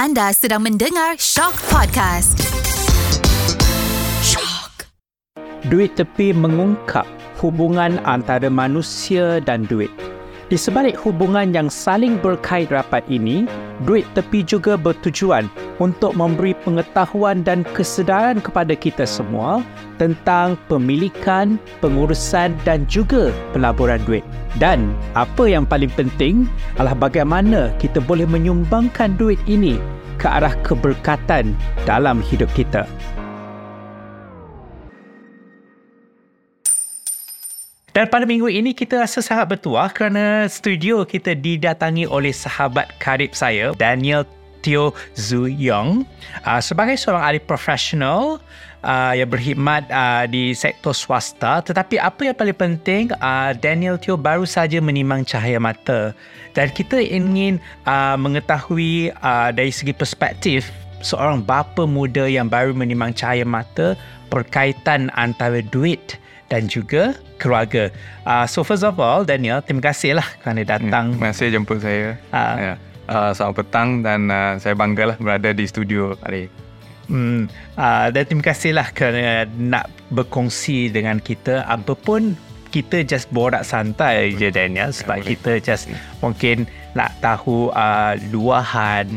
[0.00, 2.40] Anda sedang mendengar Shock Podcast.
[4.24, 4.88] Shock.
[5.68, 7.04] Duit tepi mengungkap
[7.44, 9.92] hubungan antara manusia dan duit.
[10.48, 13.44] Di sebalik hubungan yang saling berkait rapat ini,
[13.84, 15.48] duit tepi juga bertujuan
[15.80, 19.64] untuk memberi pengetahuan dan kesedaran kepada kita semua
[19.96, 24.24] tentang pemilikan, pengurusan dan juga pelaburan duit.
[24.58, 26.44] Dan apa yang paling penting
[26.76, 29.80] adalah bagaimana kita boleh menyumbangkan duit ini
[30.20, 31.56] ke arah keberkatan
[31.88, 32.84] dalam hidup kita.
[37.90, 43.34] Dan pada minggu ini kita rasa sangat bertuah kerana studio kita didatangi oleh sahabat karib
[43.34, 44.22] saya, Daniel
[44.62, 46.06] Teo Zhu Yong.
[46.46, 48.38] Uh, sebagai seorang ahli profesional
[48.86, 51.66] uh, yang berkhidmat uh, di sektor swasta.
[51.66, 56.14] Tetapi apa yang paling penting, uh, Daniel Teo baru saja menimang cahaya mata.
[56.54, 57.58] Dan kita ingin
[57.90, 60.70] uh, mengetahui uh, dari segi perspektif
[61.02, 63.98] seorang bapa muda yang baru menimang cahaya mata
[64.30, 66.20] perkaitan antara duit
[66.50, 67.88] dan juga keluarga.
[68.26, 71.14] Uh, so first of all, Daniel, terima kasih lah kerana datang.
[71.14, 72.18] Hmm, terima kasih jemput saya.
[72.34, 72.74] Uh, ya.
[73.08, 76.50] uh, selamat petang dan uh, saya bangga lah berada di studio hari
[77.10, 81.66] Hmm, uh, dan terima kasih lah kerana nak berkongsi dengan kita.
[81.66, 82.38] Apa pun
[82.70, 85.98] kita just borak santai je Daniel sebab ya, kita just hmm.
[86.22, 89.10] mungkin nak tahu uh, luahan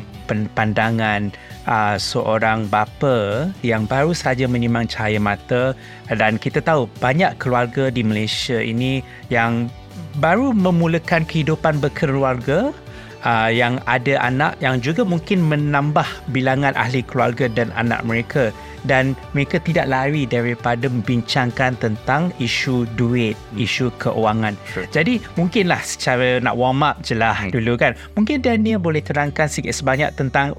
[0.58, 1.30] pandangan
[1.68, 5.76] uh, seorang bapa yang baru saja menimang cahaya mata
[6.12, 9.68] dan kita tahu banyak keluarga di Malaysia ini yang
[10.22, 12.70] baru memulakan kehidupan berkeluarga
[13.26, 19.16] uh, yang ada anak yang juga mungkin menambah bilangan ahli keluarga dan anak mereka dan
[19.32, 24.60] mereka tidak lari daripada membincangkan tentang isu duit, isu keuangan.
[24.68, 24.86] Sure.
[24.92, 27.56] Jadi mungkinlah secara nak warm up je lah hmm.
[27.56, 27.96] dulu kan.
[28.20, 30.52] Mungkin Daniel boleh terangkan sikit sebanyak tentang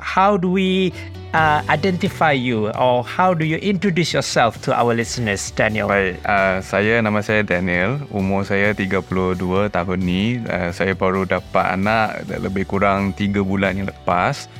[0.00, 0.92] how do we
[1.34, 5.86] uh, identify you or how do you introduce yourself to our listeners, Daniel?
[5.86, 10.42] Baik, uh, saya nama saya Daniel, umur saya 32 tahun ni.
[10.46, 14.50] Uh, saya baru dapat anak lebih kurang 3 bulan yang lepas.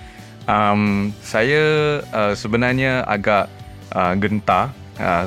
[0.44, 3.48] Um, saya uh, sebenarnya agak
[3.96, 5.26] uh, gentar uh,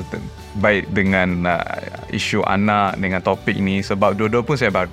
[0.62, 4.92] baik dengan uh, isu anak dengan topik ni sebab dua-dua pun saya baru.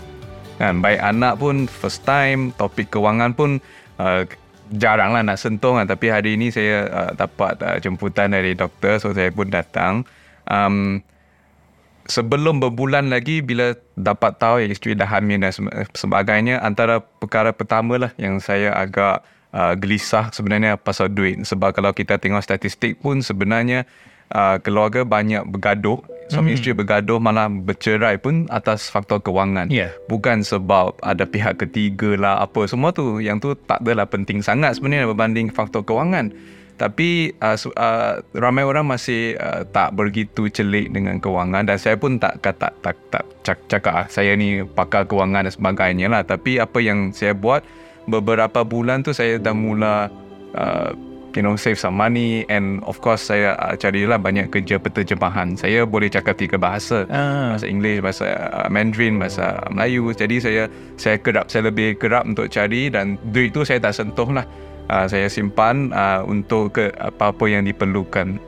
[0.56, 3.59] Kan, baik anak pun first time, topik kewangan pun
[4.00, 4.24] uh,
[4.74, 5.86] jarang lah nak sentuh kan.
[5.86, 8.98] Tapi hari ini saya uh, dapat uh, jemputan dari doktor.
[8.98, 10.08] So saya pun datang.
[10.50, 11.02] Um,
[12.06, 15.53] sebelum berbulan lagi bila dapat tahu yang isteri dah hamil dan
[15.94, 16.62] sebagainya.
[16.62, 21.42] Antara perkara pertama lah yang saya agak uh, gelisah sebenarnya pasal duit.
[21.46, 23.90] Sebab kalau kita tengok statistik pun sebenarnya
[24.34, 26.02] uh, keluarga banyak bergaduh.
[26.25, 26.58] Suami hmm.
[26.58, 29.69] isteri bergaduh malah bercerai pun atas faktor kewangan.
[29.69, 29.94] Yeah.
[30.09, 32.66] bukan sebab ada pihak ketiga lah apa.
[32.66, 36.34] Semua tu yang tu tak adalah penting sangat sebenarnya berbanding faktor kewangan.
[36.75, 41.64] Tapi uh, uh, ramai orang masih uh, tak begitu celik dengan kewangan.
[41.64, 43.24] Dan saya pun tak kata tak tak
[43.69, 46.25] cakap ah, saya ni pakar kewangan dan sebagainya lah.
[46.28, 47.64] Tapi apa yang saya buat
[48.12, 50.12] beberapa bulan tu saya dah mula
[50.58, 50.91] uh,
[51.35, 55.84] you know save some money and of course saya uh, carilah banyak kerja penterjemahan saya
[55.84, 57.53] boleh cakap tiga bahasa uh.
[57.53, 60.63] bahasa English bahasa uh, Mandarin bahasa Melayu jadi saya
[60.96, 64.47] saya kerap saya lebih kerap untuk cari dan duit tu saya tak sentuh lah
[64.90, 68.40] uh, saya simpan uh, untuk ke apa-apa yang diperlukan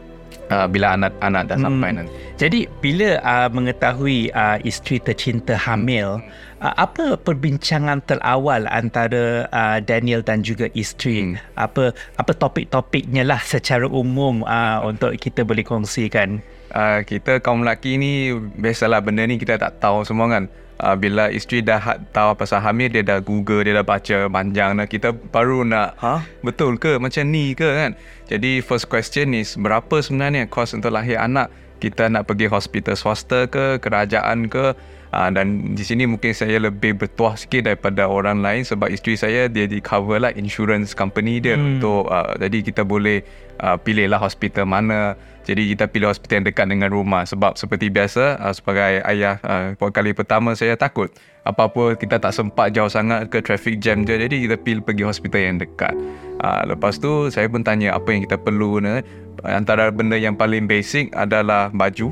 [0.51, 1.97] uh, bila anak-anak dah sampai hmm.
[2.01, 2.11] nanti.
[2.37, 6.21] Jadi bila uh, mengetahui uh, isteri tercinta hamil,
[6.61, 11.33] apa perbincangan terawal antara uh, Daniel dan juga isteri?
[11.33, 11.37] Hmm.
[11.53, 16.41] Apa apa topik-topiknya lah secara umum uh, untuk kita boleh kongsikan?
[16.73, 20.43] Uh, kita kaum lelaki ni biasalah benda ni kita tak tahu semua kan
[20.81, 24.83] uh, bila isteri dah tahu pasal hamil dia dah google dia dah baca panjang dah
[24.83, 27.91] kita baru nak ha betul ke macam ni ke kan
[28.29, 33.45] jadi first question is berapa sebenarnya kos untuk lahir anak kita nak pergi hospital swasta
[33.47, 34.73] ke kerajaan ke
[35.13, 39.41] uh, dan di sini mungkin saya lebih bertuah sikit daripada orang lain sebab isteri saya
[39.47, 41.77] dia di cover lah insurance company dia hmm.
[41.77, 43.23] untuk uh, jadi kita boleh
[43.61, 45.15] uh, pilih lah hospital mana
[45.47, 49.73] jadi kita pilih hospital yang dekat dengan rumah sebab seperti biasa uh, sebagai ayah uh,
[49.75, 51.07] kali pertama saya takut
[51.47, 55.41] apa-apa kita tak sempat jauh sangat ke traffic jam je jadi kita pilih pergi hospital
[55.41, 55.95] yang dekat.
[56.43, 58.99] Uh, lepas tu saya pun tanya apa yang kita perlu ni.
[59.47, 62.09] Antara benda yang paling basic adalah baju,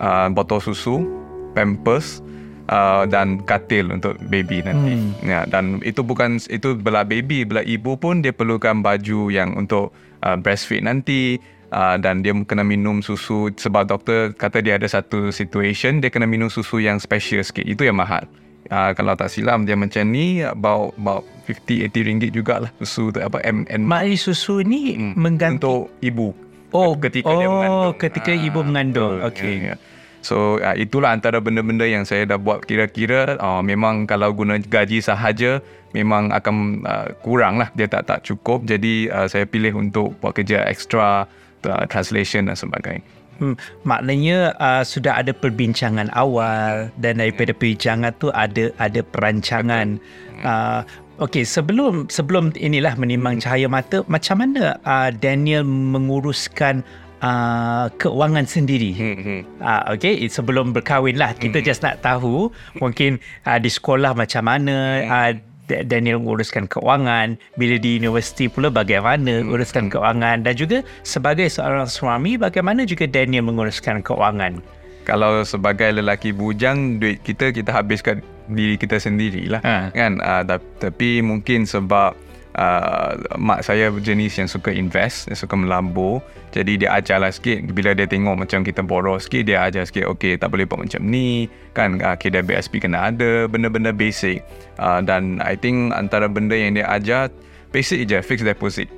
[0.00, 1.19] uh, botol susu,
[1.52, 2.20] pampers
[2.66, 4.94] uh, dan katil untuk baby nanti.
[4.94, 5.10] Hmm.
[5.22, 9.90] Ya dan itu bukan itu belah baby, belah ibu pun dia perlukan baju yang untuk
[10.20, 11.38] uh, breastfeed nanti
[11.70, 16.24] uh, dan dia kena minum susu sebab doktor kata dia ada satu situation dia kena
[16.24, 18.22] minum susu yang special sikit itu yang mahal
[18.70, 23.18] Uh, kalau tak silap dia macam ni about about 50 80 ringgit jugalah susu tu
[23.18, 25.18] apa M N Maknanya susu ni Hmm.
[25.18, 26.30] mengganti untuk ibu.
[26.70, 27.94] Oh, ketika oh, dia mengandung.
[27.98, 29.14] ketika Ah, ibu mengandung.
[29.18, 29.26] betul.
[29.26, 29.54] Okey.
[29.58, 29.76] Ya, ya.
[30.20, 33.40] So uh, itulah antara benda-benda yang saya dah buat kira-kira.
[33.40, 35.64] Uh, memang kalau guna gaji sahaja
[35.96, 38.68] memang akan uh, kurang lah dia tak tak cukup.
[38.68, 41.24] Jadi uh, saya pilih untuk buat kerja extra
[41.64, 43.04] uh, translation dan sebagainya.
[43.40, 43.56] Hmm,
[43.88, 49.96] maknanya uh, sudah ada perbincangan awal dan daripada perbincangan tu ada ada perancangan.
[50.44, 50.84] Uh,
[51.20, 56.80] Okey, sebelum sebelum inilah menimbang cahaya mata, macam mana uh, Daniel menguruskan
[57.20, 58.90] uh, keuangan sendiri?
[58.96, 59.40] Hmm.
[59.60, 64.44] Ah uh, okey sebelum berkahwin lah kita just nak tahu mungkin uh, di sekolah macam
[64.44, 64.76] mana
[65.06, 65.32] uh,
[65.70, 72.34] Daniel menguruskan keuangan bila di universiti pula bagaimana uruskan keuangan dan juga sebagai seorang suami
[72.34, 74.58] bagaimana juga Daniel menguruskan keuangan
[75.06, 78.18] Kalau sebagai lelaki bujang duit kita kita habiskan
[78.50, 79.94] diri kita sendirilah Ha.
[79.94, 80.42] kan uh,
[80.82, 82.18] tapi mungkin sebab
[82.56, 86.24] uh, mak saya jenis yang suka invest yang suka melambur.
[86.50, 87.62] Jadi dia ajarlah sikit.
[87.70, 91.02] Bila dia tengok macam kita boros sikit dia ajar sikit okay tak boleh buat macam
[91.06, 91.46] ni.
[91.76, 94.42] Kan uh, KWSP kena ada benda-benda basic.
[94.80, 97.30] Uh, dan I think antara benda yang dia ajar
[97.70, 98.90] basic je fixed deposit.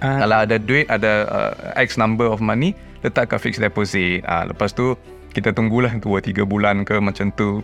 [0.00, 0.24] Ah.
[0.24, 2.72] kalau ada duit ada uh, X number of money
[3.04, 4.24] letak kat fixed deposit.
[4.24, 4.96] Uh, lepas tu
[5.30, 7.62] kita tunggulah 2-3 bulan ke macam tu.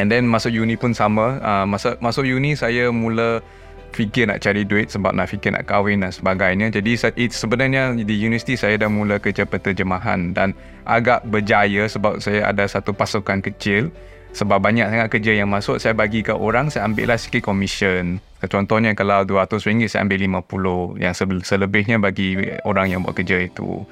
[0.00, 1.36] And then masuk uni pun sama.
[1.44, 3.44] Uh, masuk masuk uni saya mula
[3.90, 6.70] fikir nak cari duit sebab nak fikir nak kahwin dan sebagainya.
[6.70, 6.94] Jadi
[7.30, 10.54] sebenarnya di universiti saya dah mula kerja penterjemahan dan
[10.86, 13.90] agak berjaya sebab saya ada satu pasukan kecil.
[14.30, 18.22] Sebab banyak sangat kerja yang masuk saya bagi ke orang saya ambil lah sikit commission.
[18.46, 23.82] Contohnya kalau RM200 saya ambil 50 yang selebihnya bagi orang yang buat kerja itu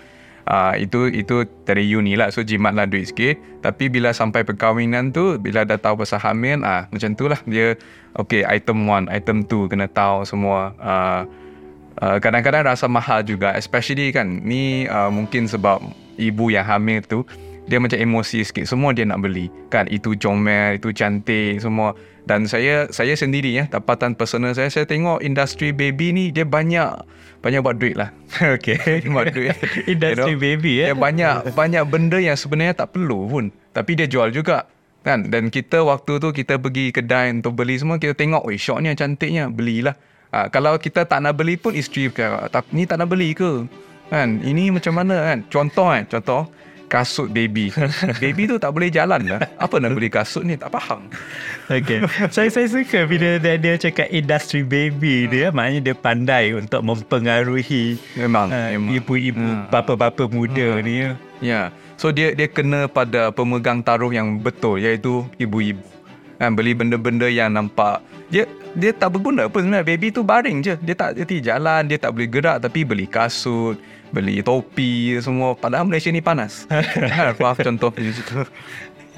[0.49, 2.33] Uh, itu itu dari uni lah.
[2.33, 3.37] So jimat lah duit sikit.
[3.61, 7.37] Tapi bila sampai perkahwinan tu bila dah tahu pasal hamil ah macam tu lah.
[7.45, 7.77] Dia
[8.17, 10.73] okay item 1 item 2 kena tahu semua.
[10.81, 11.23] Uh,
[12.00, 13.53] uh, kadang-kadang rasa mahal juga.
[13.61, 15.85] Especially kan ni uh, mungkin sebab
[16.17, 17.29] ibu yang hamil tu
[17.69, 18.65] dia macam emosi sikit.
[18.65, 19.53] Semua dia nak beli.
[19.69, 21.93] Kan itu comel itu cantik semua.
[22.25, 27.05] Dan saya saya sendiri ya dapatan personal saya saya tengok industri baby ni dia banyak
[27.44, 28.11] banyak buat duit lah.
[28.56, 29.56] Okay buat duit.
[29.93, 30.93] Industri baby, eh?
[30.93, 33.44] dia banyak banyak benda yang sebenarnya tak perlu pun.
[33.76, 34.65] Tapi dia jual juga
[35.05, 35.29] kan?
[35.29, 38.93] Dan kita waktu tu kita pergi kedai untuk beli semua kita tengok weh shot ni
[38.97, 39.97] cantiknya belilah.
[40.29, 43.65] Ha, kalau kita tak nak beli pun isteri kata ni tak nak beli ke?
[44.12, 44.44] Kan?
[44.44, 45.38] Ini macam mana kan?
[45.49, 46.43] Contoh kan contoh
[46.88, 47.69] kasut baby
[48.23, 51.06] baby tu tak boleh jalan lah apa nak beli kasut ni tak faham
[51.69, 52.00] Okay.
[52.32, 58.00] saya saya suka bila dia, dia cakap industri baby dia maknanya dia pandai untuk mempengaruhi
[58.17, 58.96] memang, uh, memang.
[58.96, 59.69] ibu-ibu Hmm.
[59.69, 61.11] bapa-bapa muda ni ya.
[61.38, 61.61] Ya.
[61.99, 65.82] So dia dia kena pada pemegang taruh yang betul iaitu ibu-ibu.
[66.38, 68.46] Kan beli benda-benda yang nampak dia
[68.76, 70.75] dia tak berguna pun sebenarnya baby tu baring je.
[70.79, 73.79] Dia tak dia jalan, dia tak boleh gerak tapi beli kasut,
[74.10, 76.64] beli topi semua padahal Malaysia ni panas.
[77.43, 78.44] Maaf contoh di situ.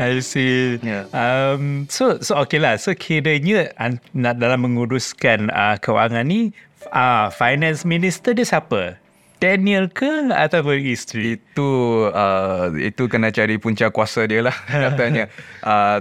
[0.00, 0.80] I see.
[0.80, 1.04] Ya.
[1.12, 2.80] Um, so so okay lah.
[2.80, 6.56] So kiranya an, nak dalam menguruskan uh, keuangan ni,
[6.88, 8.96] uh, finance minister dia siapa?
[9.40, 11.36] Daniel ke ataupun isteri?
[11.36, 14.56] Itu uh, itu kena cari punca kuasa dia lah
[14.88, 15.28] katanya.
[15.64, 16.00] Uh,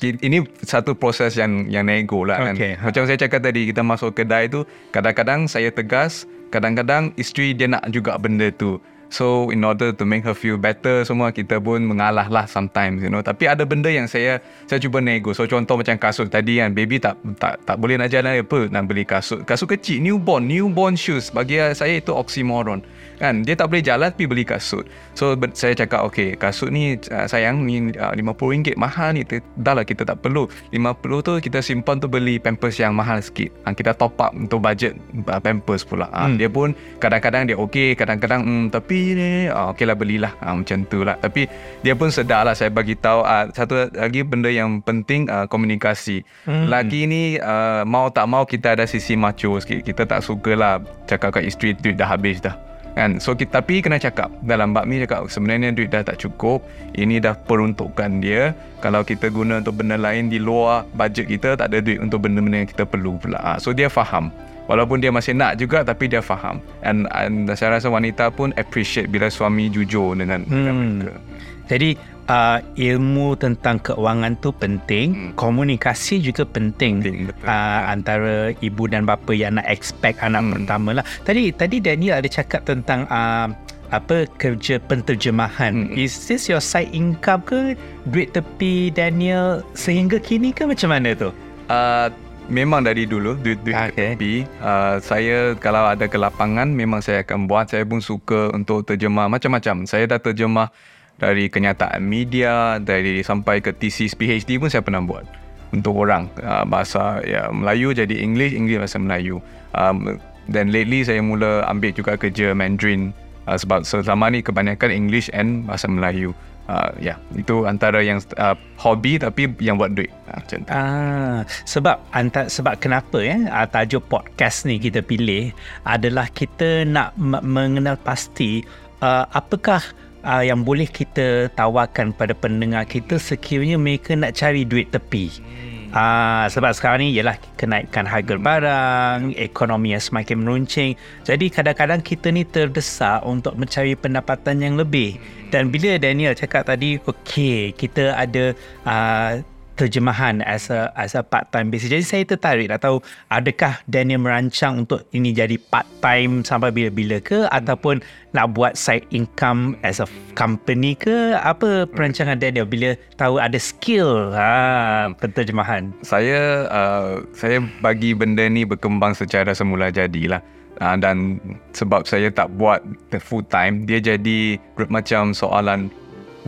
[0.00, 2.54] ini satu proses yang yang nego lah kan.
[2.56, 2.80] Okay.
[2.80, 7.86] Macam saya cakap tadi kita masuk kedai tu kadang-kadang saya tegas, kadang-kadang isteri dia nak
[7.88, 8.82] juga benda tu.
[9.10, 13.10] So in order to make her feel better semua kita pun mengalah lah sometimes you
[13.10, 13.18] know.
[13.18, 14.38] Tapi ada benda yang saya
[14.70, 15.34] saya cuba nego.
[15.34, 18.86] So contoh macam kasut tadi kan baby tak tak tak boleh nak jalan apa nak
[18.86, 19.42] beli kasut.
[19.42, 22.86] Kasut kecil newborn newborn shoes bagi saya itu oxymoron.
[23.20, 24.88] Kan dia tak boleh jalan tapi beli kasut.
[25.12, 29.28] So saya cakap okay kasut ni uh, sayang ni uh, RM50 mahal ni
[29.60, 30.48] dah lah kita tak perlu.
[30.72, 33.52] 50 tu kita simpan tu beli pampers yang mahal sikit.
[33.68, 34.96] Uh, kita top up untuk budget
[35.28, 36.08] uh, pampers pula.
[36.08, 36.38] Uh, Hmm.
[36.38, 36.70] Dia pun
[37.02, 40.32] kadang-kadang dia okey, kadang-kadang hmm, tapi ni uh, okey lah belilah.
[40.38, 41.18] Uh, macam tu lah.
[41.18, 41.50] Tapi
[41.82, 46.22] dia pun sedar lah saya bagi tahu uh, satu lagi benda yang penting uh, komunikasi.
[46.46, 46.70] Hmm.
[46.70, 49.82] Lagi ni uh, mau tak mau kita ada sisi macho sikit.
[49.82, 50.78] Kita tak suka lah
[51.10, 52.69] cakap kat isteri duit dah habis dah.
[52.98, 53.22] Kan?
[53.22, 56.62] So kita, tapi kena cakap dalam bab ni cakap sebenarnya duit dah tak cukup.
[56.94, 58.52] Ini dah peruntukan dia.
[58.82, 62.64] Kalau kita guna untuk benda lain di luar bajet kita tak ada duit untuk benda-benda
[62.64, 63.38] yang kita perlu pula.
[63.38, 64.32] Ah, So dia faham.
[64.70, 66.62] Walaupun dia masih nak juga tapi dia faham.
[66.86, 70.90] And, and saya rasa wanita pun appreciate bila suami jujur dengan, dengan Hmm.
[71.02, 71.18] mereka.
[71.66, 71.90] Jadi
[72.30, 75.30] uh, ilmu tentang keuangan tu penting, Hmm.
[75.34, 77.02] komunikasi juga penting.
[77.02, 77.46] Penting, betul.
[77.50, 80.62] Uh, antara ibu dan bapa yang nak expect anak Hmm.
[80.62, 81.04] pertama lah.
[81.26, 83.50] Tadi tadi Daniel ada cakap tentang uh,
[83.90, 85.90] apa kerja penterjemahan.
[85.90, 85.98] Hmm.
[85.98, 87.74] Is this your side income ke?
[88.06, 91.34] Duit tepi Daniel sehingga kini ke macam mana tu?
[91.66, 92.06] Uh,
[92.50, 94.18] memang dari dulu duit duit Okay.
[94.18, 94.44] tepi.
[94.60, 97.70] Uh, saya kalau ada kelapangan memang saya akan buat.
[97.70, 99.86] Saya pun suka untuk terjemah macam-macam.
[99.86, 100.68] Saya dah terjemah
[101.16, 105.24] dari kenyataan media, dari sampai ke thesis PhD pun saya pernah buat
[105.70, 109.38] untuk orang uh, bahasa ya Melayu jadi English, English bahasa Melayu.
[109.72, 110.18] Um,
[110.50, 113.14] dan lately saya mula ambil juga kerja Mandarin
[113.46, 116.34] uh, sebab selama ni kebanyakan English and bahasa Melayu.
[116.70, 120.06] Uh, ya, itu antara yang uh, hobi tapi yang buat duit.
[120.30, 120.70] Uh, macam tu.
[120.70, 125.50] Ah, sebab antara sebab kenapa ya ah, tajuk podcast ni kita pilih
[125.82, 128.62] adalah kita nak m- mengenal pasti
[129.02, 129.82] uh, apakah
[130.22, 135.42] uh, yang boleh kita tawarkan pada pendengar kita sekiranya mereka nak cari duit tepi.
[135.90, 140.94] Ah, sebab sekarang ni ialah kenaikan harga barang, ekonomi yang semakin meruncing.
[141.26, 145.18] Jadi kadang-kadang kita ni terdesak untuk mencari pendapatan yang lebih.
[145.50, 148.54] Dan bila Daniel cakap tadi, okey, kita ada
[148.86, 149.42] uh,
[149.80, 151.88] terjemahan as a as a part time basis.
[151.88, 153.00] Jadi saya tertarik nak tahu
[153.32, 158.04] adakah Daniel merancang untuk ini jadi part time sampai bila-bila ke ataupun
[158.36, 160.06] nak buat side income as a
[160.36, 165.90] company ke apa perancangan Daniel bila tahu ada skill ha penterjemahan.
[166.04, 170.38] saya uh, saya bagi benda ni berkembang secara semula jadilah
[170.78, 171.38] uh, dan
[171.74, 174.58] sebab saya tak buat the full time dia jadi
[174.88, 175.90] macam soalan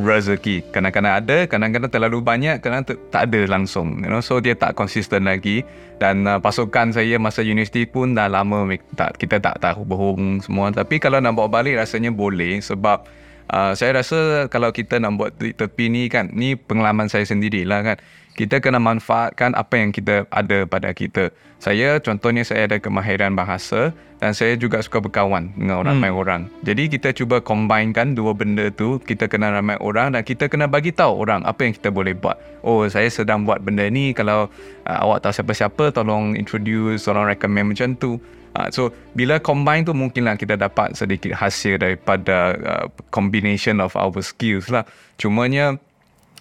[0.00, 0.64] rezeki.
[0.72, 4.24] Kadang-kadang ada kadang-kadang terlalu banyak kadang ter- tak ada langsung you know.
[4.24, 5.64] So dia tak konsisten lagi.
[6.00, 8.66] Dan uh, pasukan saya masa universiti pun dah lama
[8.98, 10.72] tak kita tak tahu berhubung semua.
[10.72, 13.06] Tapi kalau nak bawa balik rasanya boleh sebab
[13.52, 17.96] uh, saya rasa kalau kita nak buat tepi ni kan ni pengalaman saya sendirilah kan
[18.32, 21.28] kita kena manfaatkan apa yang kita ada pada kita.
[21.62, 26.18] Saya contohnya saya ada kemahiran bahasa dan saya juga suka berkawan dengan ramai hmm.
[26.18, 26.42] orang.
[26.66, 30.90] Jadi kita cuba combinekan dua benda tu, kita kena ramai orang dan kita kena bagi
[30.90, 32.34] tahu orang apa yang kita boleh buat.
[32.66, 34.50] Oh, saya sedang buat benda ni kalau
[34.88, 38.18] uh, awak tahu siapa-siapa tolong introduce, tolong recommend macam tu.
[38.52, 44.18] Uh, so bila combine tu mungkinlah kita dapat sedikit hasil daripada uh, combination of our
[44.18, 44.82] skills lah.
[45.20, 45.78] Cumanya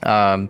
[0.02, 0.50] um,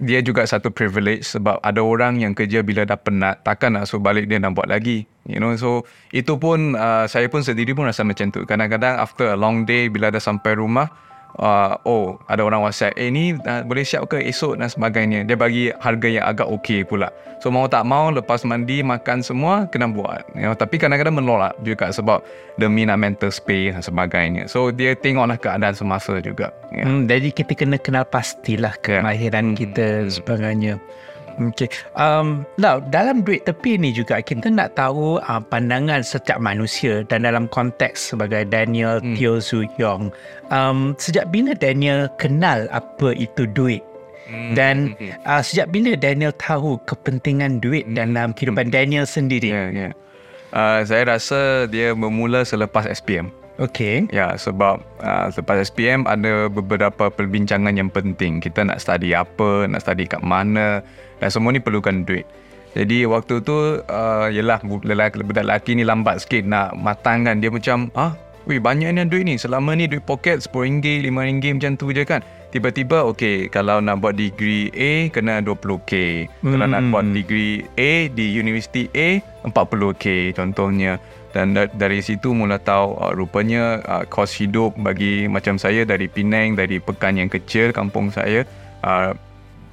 [0.00, 4.00] dia juga satu privilege sebab ada orang yang kerja bila dah penat takkan nak suruh
[4.00, 5.52] balik dia nak buat lagi you know.
[5.60, 8.48] So itu pun uh, saya pun sendiri pun rasa macam tu.
[8.48, 10.88] Kadang-kadang after a long day bila dah sampai rumah
[11.38, 15.22] uh, oh ada orang whatsapp eh ni uh, boleh siap ke esok dan sebagainya?
[15.22, 17.12] Dia bagi harga yang agak okey pula.
[17.38, 20.26] So mau tak mau lepas mandi makan semua kena buat.
[20.34, 22.20] You know, tapi kadang-kadang menolak juga sebab
[22.58, 24.50] demi nak mental space dan sebagainya.
[24.50, 26.86] So dia tengoklah keadaan semasa juga yeah.
[26.86, 30.74] Hmm, jadi kita kena kenal pastilah kemahiran kita dan sebagainya.
[31.40, 31.72] Okay.
[31.96, 37.24] Um, now, dalam duit tepi ni juga kita nak tahu uh, pandangan setiap manusia dan
[37.24, 39.16] dalam konteks sebagai Daniel hmm.
[39.16, 40.12] Teo Zu Yong.
[40.52, 43.80] Um, sejak bila Daniel kenal apa itu duit?
[44.28, 44.52] Hmm.
[44.52, 44.92] Dan
[45.24, 49.48] uh, sejak bila Daniel tahu kepentingan duit dalam kehidupan Daniel sendiri?
[49.48, 49.68] Yeah.
[49.72, 49.92] Yeah.
[50.50, 53.39] Uh, saya rasa dia bermula selepas SPM.
[53.60, 54.08] Okay.
[54.08, 58.40] Ya, sebab uh, selepas SPM ada beberapa perbincangan yang penting.
[58.40, 60.80] Kita nak study apa, nak study kat mana
[61.20, 62.24] dan semua ni perlukan duit.
[62.72, 67.90] Jadi waktu tu uh, yelah lelaki, budak lelaki ni lambat sikit nak matangkan dia macam
[67.98, 68.14] ah
[68.48, 72.24] Wih banyak ni duit ni Selama ni duit poket RM10, RM5 macam tu je kan
[72.48, 75.92] Tiba-tiba okay Kalau nak buat degree A Kena 20k
[76.40, 76.48] hmm.
[76.48, 80.96] Kalau nak buat degree A Di universiti A 40k contohnya
[81.30, 86.10] dan da- dari situ mula tahu uh, rupanya uh, kos hidup bagi macam saya dari
[86.10, 88.42] Penang dari pekan yang kecil kampung saya
[88.82, 89.14] uh,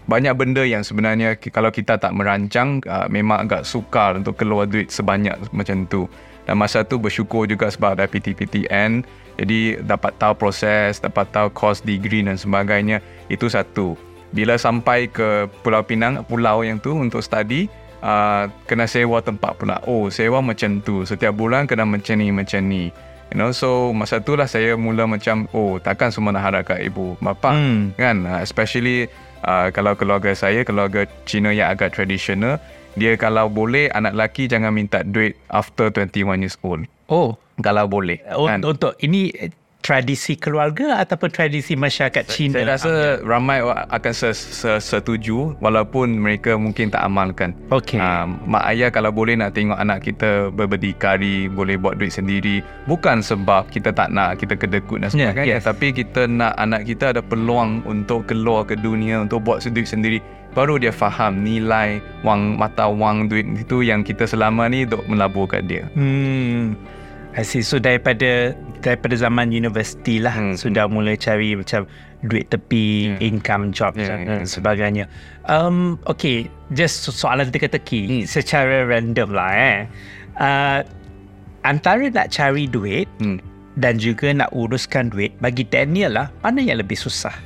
[0.07, 4.87] banyak benda yang sebenarnya kalau kita tak merancang uh, memang agak sukar untuk keluar duit
[4.87, 6.07] sebanyak macam tu.
[6.47, 9.03] Dan masa tu bersyukur juga sebab ada PTPTN
[9.35, 13.99] jadi dapat tahu proses dapat tahu kos degree dan sebagainya itu satu.
[14.31, 17.67] Bila sampai ke Pulau Pinang pulau yang tu untuk study
[18.01, 19.81] uh, kena sewa tempat pula.
[19.85, 21.03] Oh, sewa macam tu.
[21.03, 22.89] Setiap bulan kena macam ni, macam ni.
[23.27, 26.79] You know, so masa tu lah saya mula macam, oh, takkan semua nak harap kat
[26.87, 27.51] ibu bapa.
[27.53, 27.91] Hmm.
[27.99, 28.23] Kan?
[28.23, 29.11] Uh, especially
[29.43, 32.55] uh, kalau keluarga saya, keluarga Cina yang agak tradisional,
[32.97, 36.87] dia kalau boleh, anak lelaki jangan minta duit after 21 years old.
[37.07, 38.19] Oh, Kalau boleh.
[38.25, 38.61] kan?
[38.63, 39.31] untuk ini
[39.88, 42.60] tradisi keluarga ataupun tradisi masyarakat Cina?
[42.60, 42.91] Saya rasa
[43.24, 44.13] ramai akan
[44.84, 47.56] setuju walaupun mereka mungkin tak amalkan.
[47.72, 47.96] Okey.
[47.96, 52.60] Uh, mak ayah kalau boleh nak tengok anak kita berberdikari, boleh buat duit sendiri.
[52.84, 55.56] Bukan sebab kita tak nak kita kedekut dan Yeah, sebagainya.
[55.56, 55.63] yes.
[55.63, 60.20] Tapi kita nak anak kita ada peluang untuk keluar ke dunia, untuk buat duit sendiri.
[60.51, 65.48] Baru dia faham nilai wang mata wang duit itu yang kita selama ni duk melabur
[65.48, 65.88] kat dia.
[65.96, 66.75] Hmm.
[67.38, 67.62] I see.
[67.62, 71.86] So daripada daripada zaman universiti lah Hmm, sudah mula cari macam
[72.25, 73.29] duit tepi, Yeah.
[73.29, 74.50] income job Yeah, dan yeah.
[74.50, 75.06] sebagainya.
[75.46, 78.24] Um, okay, just so- soalan teka-teki Hmm.
[78.25, 79.79] secara random lah eh.
[80.34, 80.82] Uh,
[81.62, 83.38] antara nak cari duit Hmm.
[83.77, 87.38] dan juga nak uruskan duit bagi Daniel lah, mana yang lebih susah?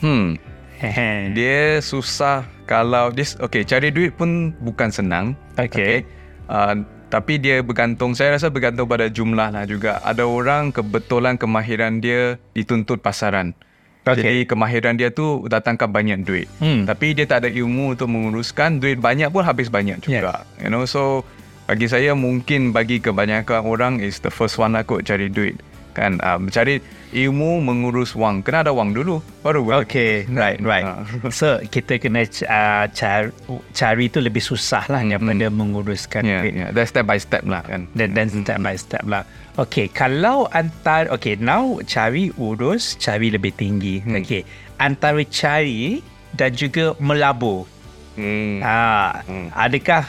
[0.00, 0.40] Hmm.
[1.36, 5.34] Dia susah kalau dia okey cari duit pun bukan senang.
[5.58, 6.06] Okay.
[6.46, 10.00] Uh, tapi dia bergantung saya rasa bergantung pada jumlah lah juga.
[10.04, 13.56] Ada orang kebetulan kemahiran dia dituntut pasaran.
[14.04, 14.24] Okay.
[14.24, 16.48] Jadi kemahiran dia tu datangkan banyak duit.
[16.60, 16.88] Hmm.
[16.88, 20.44] Tapi dia tak ada ilmu untuk menguruskan duit banyak pun habis banyak juga.
[20.60, 21.24] You know so
[21.68, 25.60] bagi saya mungkin bagi kebanyakan orang is the first one lah kot cari duit.
[25.92, 26.78] Kan uh, cari
[27.08, 28.40] ilmu mengurus wang.
[28.40, 30.84] Kena ada wang dulu baru Okay, right, right.
[30.84, 31.02] Ah.
[31.32, 33.32] So, kita kena uh, cari,
[33.72, 36.52] cari tu lebih susah lah Hmm, daripada menguruskan Yeah, duit.
[36.54, 36.70] yeah.
[36.70, 37.88] That's step by step lah kan.
[37.92, 39.24] Dan, dan step by step lah.
[39.56, 43.98] Okay, kalau antar, okay, now cari urus, cari lebih tinggi.
[44.00, 44.20] Hmm.
[44.20, 44.44] Okay,
[44.76, 47.64] antara cari dan juga melabur.
[48.14, 48.60] Hmm.
[48.60, 49.48] Ha, Hmm.
[49.50, 50.04] adakah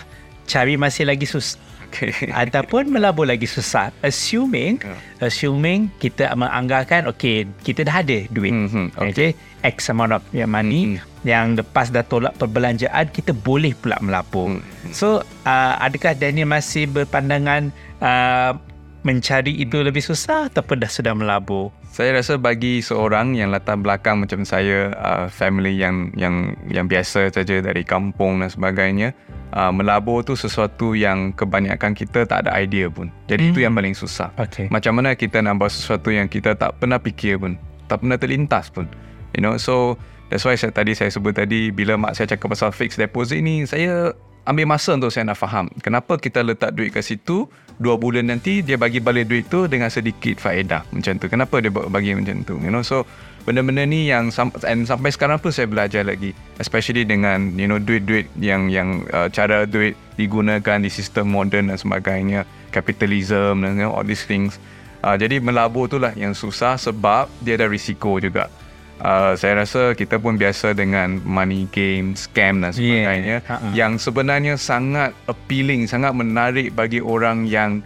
[0.46, 1.58] cari masih lagi susah?
[1.90, 2.14] Okay.
[2.46, 4.94] ataupun melabur lagi susah assuming Ya.
[5.20, 9.34] assuming kita menganggarkan okay kita dah ada duit Mhm, okay.
[9.60, 11.02] x amount of money Mhm.
[11.24, 14.94] yang lepas dah tolak perbelanjaan kita boleh pula melabur Mhm.
[14.94, 18.54] so uh, adakah Daniel masih berpandangan uh,
[19.00, 24.22] mencari itu lebih susah ataupun dah sudah melabur Saya rasa bagi seorang yang latar belakang
[24.22, 29.18] macam saya, uh, family yang yang yang biasa saja dari kampung dan sebagainya,
[29.54, 33.10] uh, melabur tu sesuatu yang kebanyakan kita tak ada idea pun.
[33.30, 33.66] Jadi itu Hmm.
[33.70, 34.30] yang paling susah.
[34.38, 37.58] okay Macam mana kita nak buat sesuatu yang kita tak pernah fikir pun,
[37.90, 38.86] tak pernah terlintas pun.
[39.34, 39.98] You know, so
[40.30, 43.66] that's why saya tadi saya sebut tadi bila mak saya cakap pasal fixed deposit ni,
[43.66, 44.14] saya
[44.50, 47.46] ambil masa untuk saya nak faham kenapa kita letak duit kat situ
[47.78, 51.70] dua bulan nanti dia bagi balik duit tu dengan sedikit faedah macam tu kenapa dia
[51.70, 53.06] bagi macam tu you know so
[53.50, 54.30] benda-benda ni yang
[54.70, 59.26] and sampai sekarang pun saya belajar lagi especially dengan you know duit-duit yang yang uh,
[59.34, 64.62] cara duit digunakan di sistem moden dan sebagainya capitalism dan you know, all these things
[65.02, 68.54] uh, jadi melabur tu lah yang susah sebab dia ada risiko juga
[69.00, 73.42] Uh, saya rasa kita pun biasa dengan money game, scam dan sebagainya Yeah.
[73.48, 73.72] Ha-ha.
[73.72, 77.80] yang sebenarnya sangat appealing, sangat menarik bagi orang yang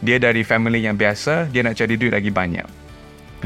[0.00, 2.83] dia dari family yang biasa, dia nak cari duit lagi banyak.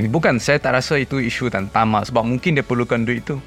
[0.06, 3.42] Bukan, saya tak rasa itu isu dan tamak sebab mungkin dia perlukan duit tu.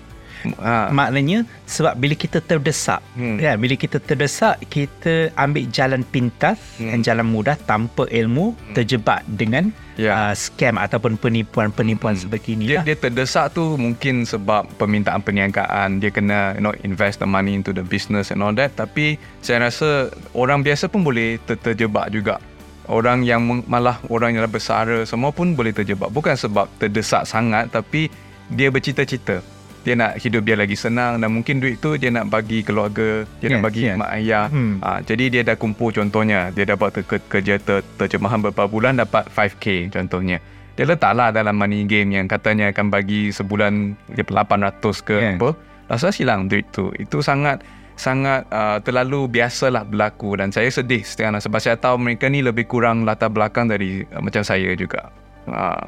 [0.58, 0.90] Ha.
[0.90, 3.38] maknanya sebab bila kita terdesak Hmm.
[3.38, 6.90] ya bila kita terdesak kita ambil jalan pintas Hmm.
[6.90, 10.18] dan jalan mudah tanpa ilmu terjebak dengan Ya.
[10.18, 12.84] uh, scam ataupun penipuan-penipuan sebegini Dia, lah.
[12.84, 17.70] dia terdesak tu mungkin sebab permintaan perniagaan dia kena you know invest the money into
[17.70, 22.42] the business and all that tapi saya rasa orang biasa pun boleh ter- terjebak juga
[22.88, 26.10] orang yang malah orang yang bersara semua pun boleh terjebak.
[26.10, 28.10] Bukan sebab terdesak sangat tapi
[28.48, 29.44] dia bercita-cita.
[29.82, 33.50] Dia nak hidup dia lagi senang dan mungkin duit tu dia nak bagi keluarga dia
[33.50, 33.98] Yes, nak bagi yes.
[33.98, 34.46] mak ayah.
[34.46, 34.78] Hmm.
[34.78, 36.54] ha, jadi dia dah kumpul contohnya.
[36.54, 40.38] Dia dapat ter- kerja ter- terjemahan beberapa bulan dapat 5k contohnya.
[40.78, 45.36] Dia letaklah dalam money game yang katanya akan bagi sebulan dia 800 ke Yeah.
[45.36, 45.50] apa.
[45.90, 46.94] Rasa hilang duit tu.
[46.96, 47.66] Itu sangat
[48.02, 52.66] sangat uh, terlalu biasalah berlaku dan saya sedih setengah sebab saya tahu mereka ni lebih
[52.66, 55.14] kurang latar belakang dari uh, macam saya juga
[55.46, 55.86] uh,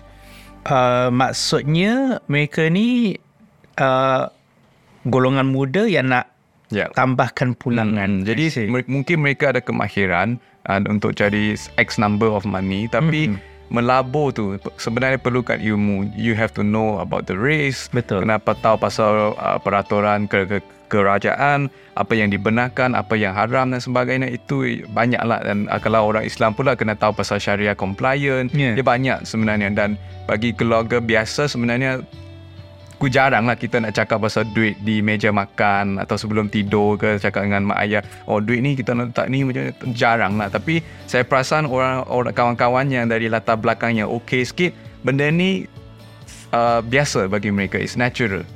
[0.64, 3.20] Uh, maksudnya mereka ni
[3.76, 4.32] uh,
[5.04, 6.32] golongan muda yang nak
[6.72, 8.68] ya tambahkan pulangan Hmm, jadi I see.
[8.72, 13.44] mer- mungkin mereka ada kemahiran uh, untuk cari X number of money tapi Mhm.
[13.76, 16.16] melabur tu sebenarnya perlukan ilmu.
[16.16, 17.92] You have to know about the risk.
[17.92, 18.24] Betul.
[18.24, 20.58] Kenapa tahu pasal uh, peraturan ke, ke,
[20.94, 26.22] kerajaan, apa yang dibenarkan, apa yang haram dan sebagainya itu banyaklah dan uh, kalau orang
[26.30, 28.54] Islam pula kena tahu pasal syariah compliant.
[28.54, 28.78] Yeah.
[28.78, 29.98] Dia banyak sebenarnya dan
[30.30, 32.06] bagi keluarga biasa sebenarnya
[33.04, 37.20] Aku jarang lah kita nak cakap pasal duit di meja makan atau sebelum tidur ke
[37.20, 38.00] cakap dengan mak ayah
[38.32, 42.08] oh duit ni kita nak letak ni macam ni." jarang lah tapi saya perasan orang
[42.08, 44.72] orang kawan-kawan yang dari latar belakang yang okey sikit
[45.04, 45.68] benda ni
[46.56, 48.48] uh, biasa bagi mereka it's natural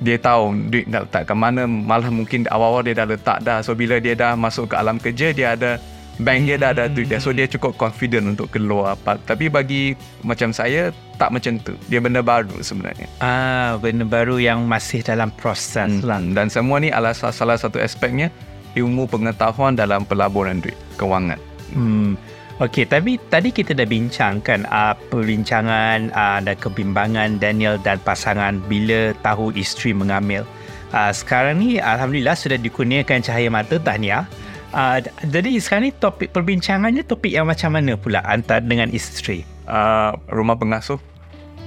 [0.00, 3.60] dia tahu duit nak letak ke mana malah mungkin awal-awal dia dah letak dah.
[3.64, 5.80] So bila dia dah masuk ke alam kerja dia ada
[6.16, 8.96] bank dia dah ada duit dia so dia cukup confident untuk keluar.
[8.96, 11.72] Apa tapi bagi macam saya tak macam tu.
[11.88, 13.08] Dia benda baru sebenarnya.
[13.20, 16.20] Ah benda baru yang masih dalam proses lah.
[16.20, 18.28] Hmm, dan semua ni adalah sa- salah satu aspeknya
[18.76, 21.40] ilmu pengetahuan dalam pelaburan duit kewangan.
[21.72, 22.14] Hmm.
[22.56, 29.12] Okey, tapi tadi kita dah bincangkan uh, perbincangan uh, dan kebimbangan Daniel dan pasangan bila
[29.20, 30.48] tahu isteri mengamil.
[30.88, 34.24] Uh, sekarang ni alhamdulillah sudah dikurniakan cahaya mata tahniah.
[34.72, 39.44] Uh, jadi sekarang ni topik perbincangannya topik yang macam mana pula antara dengan isteri?
[39.68, 40.98] uh, rumah pengasuh.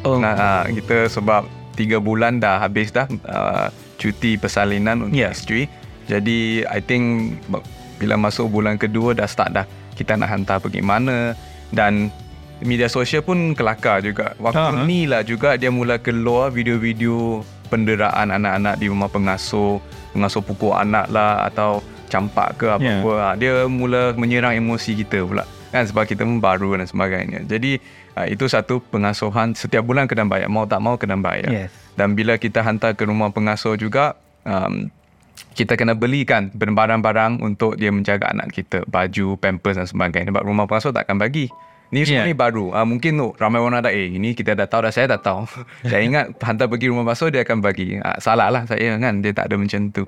[0.08, 0.18] Oh.
[0.18, 3.68] Nah, uh, kita sebab tiga bulan dah habis dah uh,
[4.00, 5.36] cuti persalinan untuk Yeah.
[5.36, 5.68] isteri.
[6.08, 7.36] Jadi I think
[8.00, 9.66] bila masuk bulan kedua dah start dah
[10.00, 11.36] kita nak hantar pergi mana
[11.76, 12.08] dan
[12.64, 14.32] media sosial pun kelakar juga.
[14.40, 14.88] Waktu Ah, ah.
[14.88, 19.78] ni lah juga dia mula keluar video-video penderaan anak-anak di rumah pengasuh,
[20.16, 23.14] pengasuh pukul anak lah atau campak ke apa-apa.
[23.14, 23.34] Yeah.
[23.38, 25.46] Dia mula menyerang emosi kita pula.
[25.70, 27.46] Kan sebab kita pun baru dan sebagainya.
[27.46, 27.78] Jadi
[28.18, 30.50] uh, itu satu pengasuhan setiap bulan kena bayar.
[30.50, 31.48] Mau tak mau kena bayar.
[31.48, 31.70] Yes.
[31.94, 34.18] Dan bila kita hantar ke rumah pengasuh juga
[34.50, 34.90] um,
[35.54, 38.84] kita kena belikan barang-barang untuk dia menjaga anak kita.
[38.88, 40.32] Baju, pampers dan sebagainya.
[40.32, 41.48] Sebab rumah pengasuh tak akan bagi.
[41.90, 42.30] Ni semua Yeah.
[42.30, 42.70] ni baru.
[42.70, 45.50] Uh, mungkin tu ramai orang ada eh ini kita dah tahu dah saya dah tahu.
[45.90, 47.98] saya ingat hantar pergi rumah pengasuh dia akan bagi.
[47.98, 50.06] Uh, salah lah saya kan dia tak ada macam tu.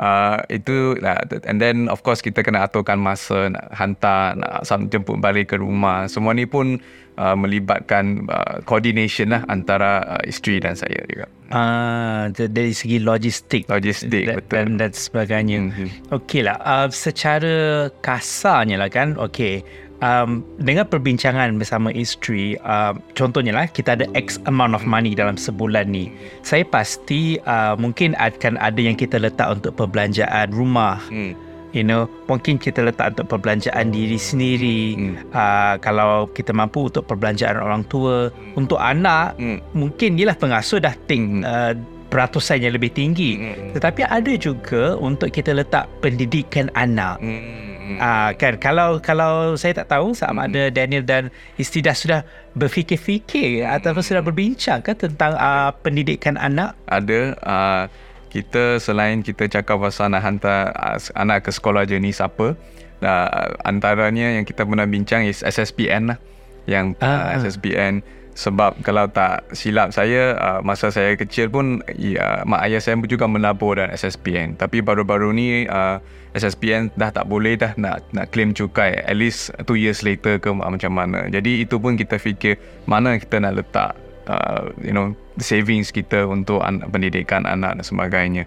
[0.00, 5.20] Uh, itu lah and then of course kita kena aturkan masa nak hantar nak jemput
[5.20, 6.80] balik ke rumah semua ni pun
[7.16, 12.96] uh, melibatkan uh, coordination lah antara uh, isteri dan saya juga Ah, uh, dari segi
[12.96, 14.52] logistik, Logistik, dan, betul.
[14.56, 15.58] dan, dan sebagainya.
[15.68, 15.88] Mhm.
[16.08, 19.60] Okey lah, uh, secara kasarnya lah kan, okey.
[20.00, 25.36] Um, dengan perbincangan bersama isteri, uh, contohnya lah kita ada X amount of money dalam
[25.36, 26.08] sebulan ni.
[26.40, 31.04] Saya pasti uh, mungkin akan ada yang kita letak untuk perbelanjaan rumah.
[31.12, 31.51] hmm.
[31.72, 34.80] You know, mungkin kita letak untuk perbelanjaan diri sendiri.
[34.92, 35.14] Hmm.
[35.32, 39.58] Uh, kalau kita mampu untuk perbelanjaan orang tua, untuk anak, Hmm.
[39.72, 41.48] mungkin yelah pengasuh dah think Hmm.
[41.48, 41.72] uh,
[42.12, 43.40] peratusan yang lebih tinggi.
[43.40, 43.72] Hmm.
[43.72, 47.16] Tetapi ada juga untuk kita letak pendidikan anak.
[47.24, 47.96] Hmm.
[47.98, 52.20] Ah kan kalau kalau saya tak tahu sama ada Daniel dan isteri dah sudah
[52.54, 56.76] berfikir-fikir ataupun sudah berbincang kan tentang uh, pendidikan anak.
[56.88, 57.84] ada uh,
[58.32, 62.56] kita selain kita cakap pasal nak hantar uh, anak ke sekolah jenis apa
[63.04, 66.18] uh, antaranya yang kita pernah bincang is SSPN lah.
[66.64, 67.20] Yang Ah, ah.
[67.36, 68.00] uh, SSPN
[68.32, 73.28] sebab kalau tak silap saya uh, masa saya kecil pun ya, mak ayah saya juga
[73.28, 76.00] menabur dan SSPN tapi baru-baru ni uh,
[76.32, 78.96] SSPN dah tak boleh dah nak nak claim cukai.
[79.04, 81.28] At least 2 years later ke macam mana.
[81.28, 82.56] Jadi itu pun kita fikir
[82.88, 83.92] mana kita nak letak
[84.32, 88.44] uh, you know savings kita untuk an- pendidikan anak dan sebagainya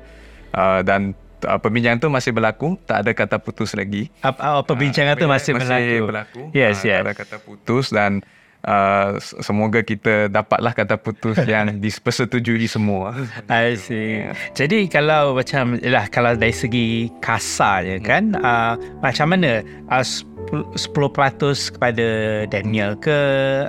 [0.52, 5.16] uh, dan uh, perbincangan tu masih berlaku tak ada kata putus lagi Apa, apa perbincangan
[5.16, 6.06] tu masih, berlaku.
[6.06, 6.42] berlaku.
[6.52, 6.98] Yes, Ah, yes.
[6.98, 8.12] Tak ada kata putus dan
[8.62, 13.14] uh, semoga kita dapatlah kata putus yang dipersetujui semua.
[13.48, 14.26] I see.
[14.54, 16.88] Jadi kalau macam lah kalau dari segi
[17.20, 20.06] kasarnya kan uh, macam mana uh,
[20.52, 22.08] 10% kepada
[22.50, 23.20] Daniel ke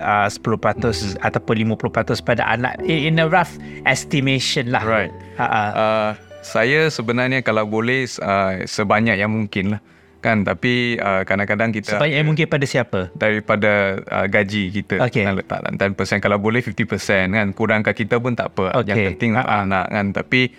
[0.00, 3.56] uh, 10% ataupun 50% pada anak in in a rough
[3.88, 4.82] estimation lah.
[4.84, 5.12] Right.
[5.36, 5.44] Uh,
[5.76, 6.10] Uh,
[6.46, 9.80] saya sebenarnya kalau boleh uh, sebanyak yang mungkin lah.
[10.24, 13.14] Kan tapi uh, kadang-kadang kita sebanyak yang mungkin pada siapa?
[13.14, 15.22] daripada uh, gaji kita Okey.
[15.22, 18.90] nak letak dan 10% kalau boleh 50% kan kurangkan kita pun tak apa Okey.
[18.90, 19.62] yang penting ah.
[19.62, 20.50] anak kan tapi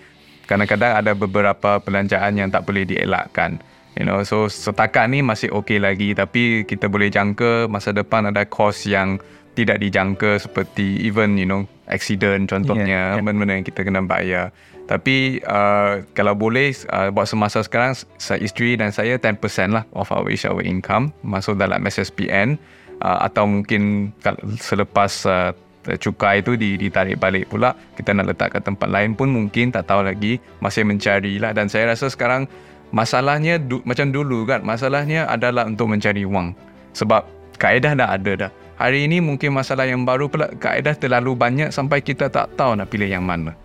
[0.47, 3.59] kadang-kadang ada beberapa belanjaan yang tak boleh dielakkan
[3.97, 6.13] you know so setakat ni masih okey lagi.
[6.13, 9.17] Tapi kita boleh jangka masa depan ada kos yang
[9.57, 13.23] tidak dijangka seperti even you know accident contohnya Yeah, yeah.
[13.25, 14.53] benda-benda yang kita kena bayar.
[14.87, 19.35] Tapi uh, kalau boleh uh, buat semasa sekarang saya isteri dan saya 10%
[19.75, 22.55] lah of our each our income masuk dalam SSPN
[23.03, 24.15] uh, atau mungkin
[24.63, 25.51] selepas uh,
[25.95, 29.87] cukai itu di, ditarik balik pula kita nak letak ke tempat lain pun mungkin tak
[29.87, 32.47] tahu lagi masih mencari lah dan saya rasa sekarang
[32.91, 36.55] masalahnya du, macam dulu kan masalahnya adalah untuk mencari wang.
[36.95, 37.25] Sebab
[37.61, 38.51] kaedah dah ada dah.
[38.77, 42.93] Hari ini mungkin masalah yang baru pula kaedah terlalu banyak sampai kita tak tahu nak
[42.93, 43.57] pilih yang mana.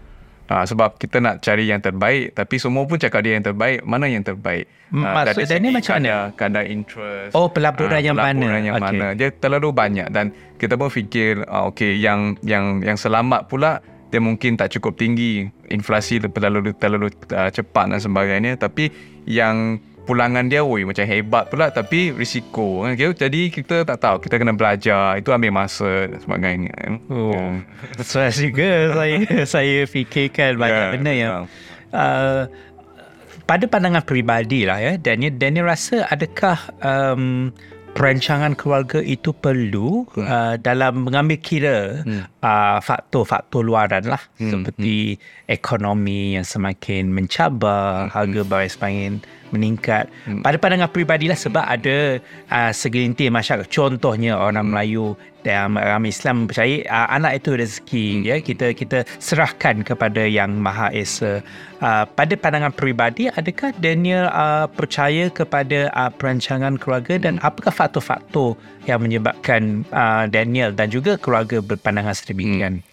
[0.52, 4.04] Ha, sebab kita nak cari yang terbaik tapi semua pun cakap dia yang terbaik mana
[4.04, 4.68] yang terbaik?
[4.92, 6.28] M- maksud dari dia ni macam mana?
[6.37, 7.32] kadar, interest.
[7.32, 8.37] Oh, pelaburan ah, yang mana?
[8.37, 8.85] pelaburan yang Okey.
[8.85, 9.06] mana.
[9.16, 13.80] Dia terlalu banyak dan kita pun fikir uh, okey yang yang yang selamat pula
[14.12, 15.48] dia mungkin tak cukup tinggi.
[15.72, 18.61] Inflasi terlalu terlalu uh, cepat dan sebagainya.
[18.61, 18.92] Tapi
[19.26, 23.14] yang pulangan dia woi macam hebat pula tapi risiko kan okay?
[23.14, 26.94] jadi kita tak tahu kita kena belajar itu ambil masa dan sebagainya kan.
[27.06, 27.30] Oh.
[27.30, 28.02] Ya.
[28.02, 31.38] Saya juga saya saya fikirkan banyak Ya, benda yang ya.
[31.94, 32.42] uh,
[33.46, 37.54] pada pandangan peribadi lah ya Daniel Daniel rasa adakah um,
[37.92, 40.26] perancangan keluarga itu perlu Hmm.
[40.26, 42.02] uh, dalam mengambil kira
[42.42, 44.20] uh, faktor-faktor luaran lah.
[44.40, 49.12] Hmm, seperti ekonomi yang semakin mencabar harga barang semakin
[49.53, 50.09] meningkat.
[50.43, 56.87] Pada pandangan peribadilah sebab ada uh, segelintir masyarakat contohnya orang Melayu dan orang Islam percaya
[56.87, 61.45] uh, anak itu rezeki ya kita kita serahkan kepada yang Maha Esa.
[61.83, 68.55] Uh, pada pandangan peribadi adakah Daniel uh, percaya kepada uh, perancangan keluarga dan apakah faktor-faktor
[68.87, 72.81] yang menyebabkan uh, Daniel dan juga keluarga berpandangan sedemikian?
[72.81, 72.91] Hmm.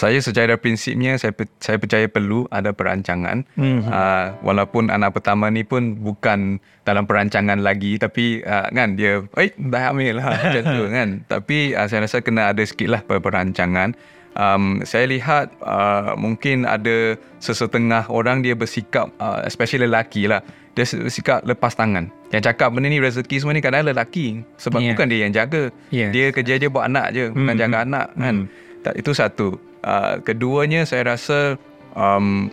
[0.00, 3.44] Saya secara prinsipnya saya saya percaya perlu ada perancangan.
[3.60, 3.92] Mm-hmm.
[3.92, 6.56] Uh, walaupun anak pertama ni pun bukan
[6.88, 11.08] dalam perancangan lagi tapi uh, kan dia eh dah hamil lah macam tu kan.
[11.28, 13.92] Tapi uh, saya rasa kena ada sikitlah perancangan.
[14.40, 20.40] Um, saya lihat uh, mungkin ada sesetengah orang dia bersikap uh, especially lelaki lah
[20.78, 24.94] dia bersikap lepas tangan yang cakap benda ni rezeki semua ni kadang lelaki sebab yeah.
[24.94, 26.14] bukan dia yang jaga yeah.
[26.14, 27.58] dia kerja dia buat anak je bukan mm-hmm.
[27.58, 29.02] jaga anak kan mm.
[29.02, 31.56] itu satu Uh, keduanya saya rasa
[31.96, 32.52] um,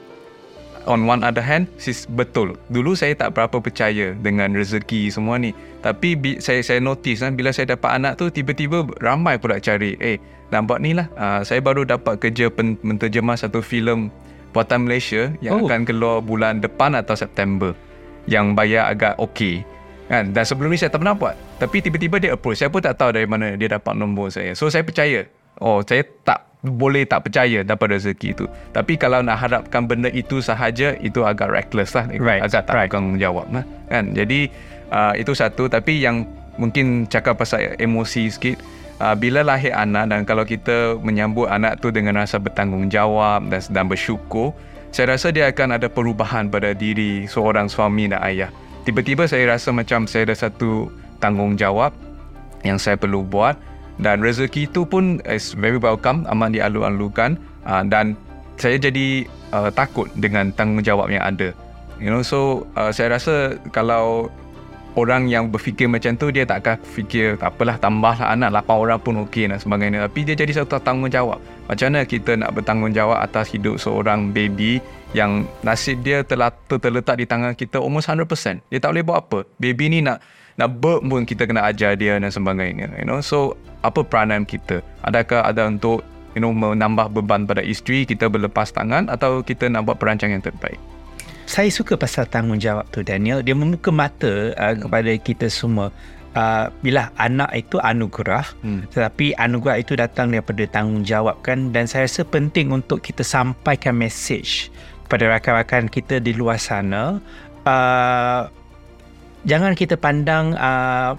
[0.87, 2.55] on one other hand sis betul.
[2.71, 5.51] Dulu saya tak berapa percaya dengan rezeki semua ni.
[5.83, 9.99] Tapi bi, saya saya notice kan bila saya dapat anak tu tiba-tiba ramai pula cari
[9.99, 10.17] eh
[10.49, 11.11] nampak ni lah.
[11.19, 14.07] Uh, saya baru dapat kerja pen, menterjemah satu filem
[14.55, 15.67] buatan Malaysia yang oh.
[15.67, 17.75] akan keluar bulan depan atau September
[18.25, 19.61] yang bayar agak okey.
[20.07, 20.31] Kan?
[20.31, 21.35] Dan sebelum ni saya tak pernah buat.
[21.59, 22.63] Tapi tiba-tiba dia approach.
[22.63, 24.55] Saya pun tak tahu dari mana dia dapat nombor saya.
[24.55, 25.27] So saya percaya
[25.61, 28.45] oh saya tak boleh tak percaya dapat rezeki itu.
[28.73, 32.09] Tapi kalau nak harapkan benda itu sahaja, itu agak reckless lah.
[32.09, 32.41] Right.
[32.41, 32.91] Agak tak right.
[33.21, 33.63] jawab lah.
[33.87, 34.11] Kan?
[34.17, 34.49] Jadi,
[34.89, 35.69] uh, itu satu.
[35.69, 36.25] Tapi yang
[36.57, 38.57] mungkin cakap pasal emosi sikit,
[38.99, 43.85] uh, bila lahir anak dan kalau kita menyambut anak tu dengan rasa bertanggungjawab dan, dan
[43.85, 44.51] bersyukur,
[44.89, 48.49] saya rasa dia akan ada perubahan pada diri seorang suami dan ayah.
[48.87, 50.87] Tiba-tiba saya rasa macam saya ada satu
[51.19, 51.91] tanggungjawab
[52.63, 53.59] yang saya perlu buat
[53.97, 57.37] dan rezeki itu pun is very welcome amat dialu-alukan.
[57.65, 58.13] Uh, dan
[58.57, 61.53] saya jadi uh, takut dengan tanggungjawab yang ada.
[61.97, 64.29] You know so uh, saya rasa kalau
[64.97, 68.99] orang yang berfikir macam tu dia tak akan fikir tak apalah tambahlah anak 8 orang
[69.01, 70.05] pun okey dan sebagainya.
[70.09, 71.37] Tapi dia jadi satu tanggungjawab.
[71.69, 74.81] Macam mana kita nak bertanggungjawab atas hidup seorang baby
[75.13, 79.39] yang nasib dia telah terletak di tangan kita almost 100% dia tak boleh buat apa.
[79.57, 80.21] Baby ni nak
[80.57, 83.21] nak burp pun kita kena ajar dia dan sebagainya you know.
[83.21, 84.81] So apa peranan kita?
[85.05, 86.01] Adakah ada untuk
[86.33, 90.45] you know menambah beban pada isteri kita berlepas tangan atau kita nak buat perancangan yang
[90.45, 90.81] terbaik?
[91.47, 93.39] Saya suka pasal tanggungjawab tu Daniel.
[93.39, 95.93] Dia membuka mata uh, kepada kita semua.
[96.37, 98.93] Uh, bila anak itu anugerah hmm.
[98.93, 104.69] tetapi anugerah itu datang daripada tanggungjawab kan dan saya rasa penting untuk kita sampaikan message
[105.09, 107.17] kepada rakan-rakan kita di luar sana.
[107.65, 108.53] Uh,
[109.45, 111.13] jangan kita pandang uh,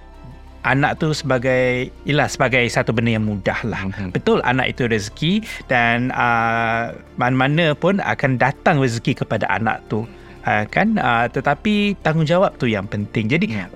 [0.67, 3.89] anak tu sebagai ialah sebagai satu benda yang mudah lah.
[3.89, 4.11] Mm-hmm.
[4.13, 5.33] Betul anak itu rezeki
[5.71, 10.05] dan uh, mana-mana pun akan datang rezeki kepada anak tu.
[10.49, 13.29] Uh, kan uh, tetapi tanggungjawab tu yang penting.
[13.29, 13.69] Jadi yeah.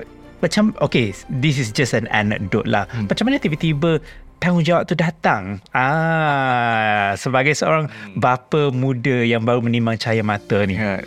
[0.42, 2.88] macam okay this is just an anecdote lah.
[2.90, 3.06] Mm.
[3.06, 4.02] Macam mana tiba-tiba
[4.42, 5.62] tanggungjawab tu datang.
[5.70, 8.18] Ah, sebagai seorang hmm.
[8.18, 10.74] bapa muda yang baru menimang cahaya mata ni.
[10.74, 10.98] Ya,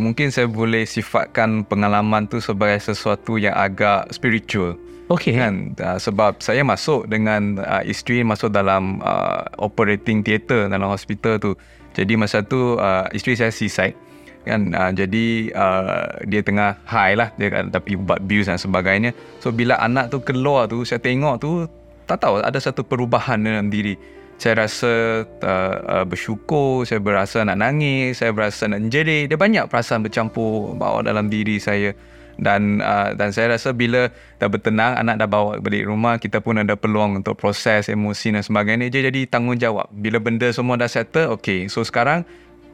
[0.00, 4.80] mungkin saya boleh sifatkan pengalaman tu sebagai sesuatu yang agak spiritual.
[5.12, 5.36] Okey.
[5.36, 5.76] Kan?
[5.76, 11.52] Uh, sebab saya masuk dengan uh, isteri masuk dalam uh, operating theatre dalam hospital tu.
[11.92, 14.08] Jadi masa tu uh, isteri saya seaside
[14.48, 19.12] kan uh, jadi uh, dia tengah high lah dia kan tapi buat bills dan sebagainya
[19.44, 21.68] so bila anak tu keluar tu saya tengok tu
[22.08, 24.00] tak tahu ada satu perubahan dalam diri.
[24.38, 29.66] Saya rasa uh, uh, bersyukur saya berasa nak nangis saya berasa nak jadi dia banyak
[29.68, 31.92] perasaan bercampur bawa dalam diri saya.
[32.38, 36.54] Dan uh, dan saya rasa bila dah bertenang anak dah bawa balik rumah kita pun
[36.62, 38.86] ada peluang untuk proses emosi dan sebagainya.
[38.94, 39.90] Dia jadi tanggungjawab.
[39.90, 41.66] Bila benda semua dah settle okay.
[41.66, 42.22] So sekarang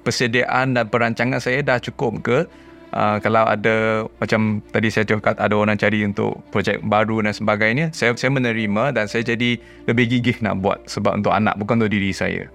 [0.05, 2.39] persediaan dan perancangan saya dah cukup ke
[2.95, 7.91] uh, kalau ada macam tadi saya cakap ada orang cari untuk projek baru dan sebagainya
[7.91, 9.59] saya saya menerima dan saya jadi
[9.91, 12.47] lebih gigih nak buat sebab untuk anak bukan untuk diri saya.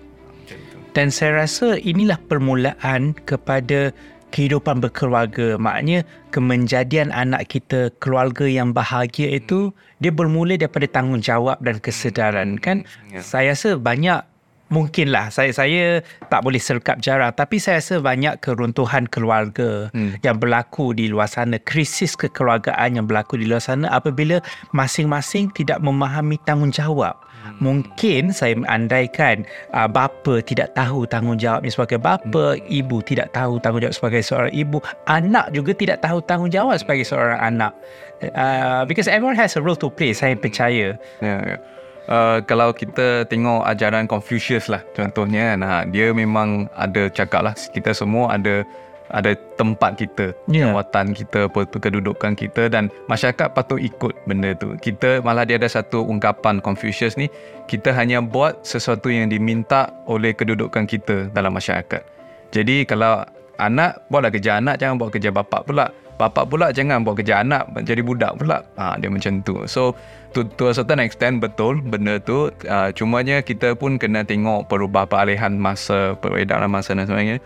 [0.98, 3.94] Dan saya rasa inilah permulaan kepada
[4.34, 5.58] kehidupan berkeluarga.
[5.58, 12.86] Maknanya kemenjadian anak kita keluarga yang bahagia itu dia bermula daripada tanggungjawab dan kesedaran kan?
[13.10, 13.26] Yeah.
[13.26, 14.22] saya rasa banyak
[14.70, 15.34] mungkinlah.
[15.34, 20.22] Saya saya tak boleh serkap jarang tapi saya rasa banyak keruntuhan keluarga hmm.
[20.24, 21.58] yang berlaku di luar sana.
[21.60, 24.40] Krisis kekeluargaan yang berlaku di luar sana apabila
[24.72, 27.18] masing-masing tidak memahami tanggungjawab.
[27.40, 27.56] Hmm.
[27.64, 32.68] mungkin saya andaikan uh, bapa tidak tahu tanggungjawabnya sebagai bapa hmm.
[32.68, 37.72] ibu tidak tahu tanggungjawab sebagai seorang ibu anak juga tidak tahu tanggungjawab sebagai seorang anak.
[38.20, 41.00] Uh, because everyone has a role to play saya percaya.
[41.24, 41.79] Ya yeah, yeah
[42.10, 47.94] uh, kalau kita tengok ajaran Confucius lah contohnya nah dia memang ada cakap lah kita
[47.94, 48.66] semua ada
[49.10, 50.70] ada tempat kita, Ya.
[50.70, 54.78] jawatan kita, kedudukan kita dan masyarakat patut ikut benda tu.
[54.78, 57.26] Kita malah dia ada satu ungkapan Confucius ni,
[57.66, 62.06] kita hanya buat sesuatu yang diminta oleh kedudukan kita dalam masyarakat.
[62.54, 63.26] Jadi kalau
[63.60, 65.92] anak buatlah kerja anak jangan buat kerja bapak pula.
[66.20, 68.60] Bapak pula jangan buat kerja anak jadi budak pula.
[68.76, 69.64] Ha, dia macam tu.
[69.72, 69.96] So
[70.34, 75.10] to, to a certain extent betul benda tu uh, cumanya kita pun kena tengok perubah
[75.10, 77.40] peralihan masa peredaran masa dan sebagainya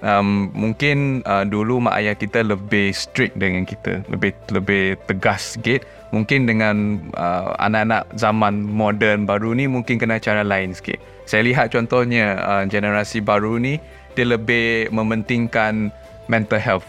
[0.00, 5.84] um, mungkin uh, dulu mak ayah kita lebih strict dengan kita lebih lebih tegas sikit
[6.10, 11.70] mungkin dengan uh, anak-anak zaman moden baru ni mungkin kena cara lain sikit saya lihat
[11.70, 13.78] contohnya uh, generasi baru ni
[14.14, 15.90] dia lebih mementingkan
[16.30, 16.86] mental health.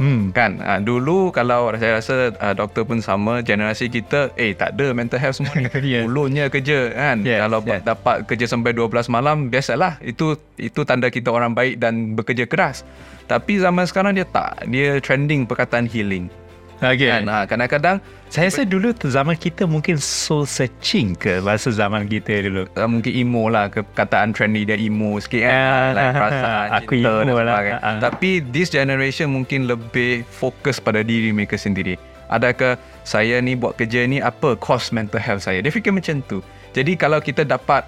[0.00, 0.32] Hmm.
[0.32, 0.56] kan?
[0.64, 5.20] Uh, dulu kalau saya rasa uh, doktor pun sama generasi kita eh tak ada mental
[5.20, 5.68] health semua ni.
[5.92, 6.08] Yes.
[6.08, 7.20] ulunnya kerja kan?
[7.20, 7.84] Yes, kalau yes.
[7.84, 10.00] dapat kerja sampai 12 malam biasalah.
[10.00, 12.80] Itu itu tanda kita orang baik dan bekerja keras.
[13.28, 14.64] Tapi zaman sekarang dia tak.
[14.72, 16.32] Dia trending perkataan healing
[16.80, 17.12] Okay.
[17.12, 22.46] kan ha, kadang-kadang Saya rasa dulu zaman kita mungkin soul searching ke bahasa zaman kita
[22.46, 22.64] dulu.
[22.72, 26.92] uh, mungkin emo lah perkataan trendy dia emo sikit kan Ah, like ah, perasaan aku
[26.96, 27.54] cinta dan emo lah.
[27.58, 27.96] Ah, ah.
[28.00, 31.98] tapi this generation mungkin lebih fokus pada diri mereka sendiri
[32.30, 36.38] adakah saya ni buat kerja ni apa cost mental health saya dia fikir macam tu
[36.72, 37.82] jadi kalau kita dapat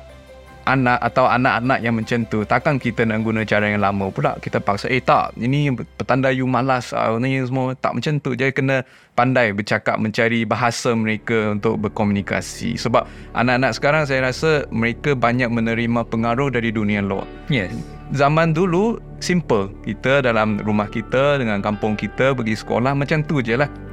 [0.64, 4.38] anak atau anak-anak yang macam tu takkan kita nak guna cara yang lama pula?
[4.38, 8.33] Kita paksa eh tak ini petanda you malas ah, ni semua tak macam tu.
[8.33, 12.81] Jadi kena pandai bercakap mencari bahasa mereka untuk berkomunikasi.
[12.81, 13.05] Sebab
[13.37, 17.29] anak-anak sekarang saya rasa mereka banyak menerima pengaruh dari dunia luar.
[17.53, 17.75] Yes.
[18.12, 19.72] zaman dulu simple.
[19.85, 23.91] Kita dalam rumah kita dengan kampung kita pergi sekolah macam tu je lah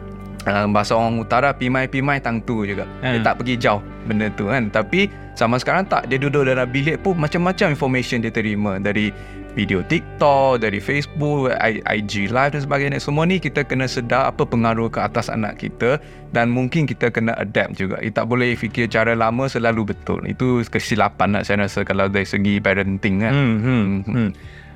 [0.50, 2.90] uh, bahasa orang utara pimai-pimai tang tu juga.
[3.00, 3.24] Dia Hmm.
[3.24, 4.68] tak pergi jauh benda tu kan.
[4.68, 5.06] Tapi
[5.38, 6.10] zaman sekarang tak.
[6.10, 8.82] Dia duduk dalam bilik pun macam-macam information dia terima.
[8.82, 9.14] Dari
[9.50, 11.50] video TikTok dari Facebook
[11.84, 13.02] IG live dan sebagainya.
[13.02, 15.98] Semua ni kita kena sedar apa pengaruh ke atas anak kita
[16.30, 17.98] dan mungkin kita kena adapt juga.
[17.98, 20.22] Kita tak boleh fikir cara lama selalu betul.
[20.24, 23.34] Itu kesilapan lah saya rasa kalau dari segi parenting kan.
[23.34, 24.02] Hmm, hmm, Mhm.
[24.06, 24.30] hmm.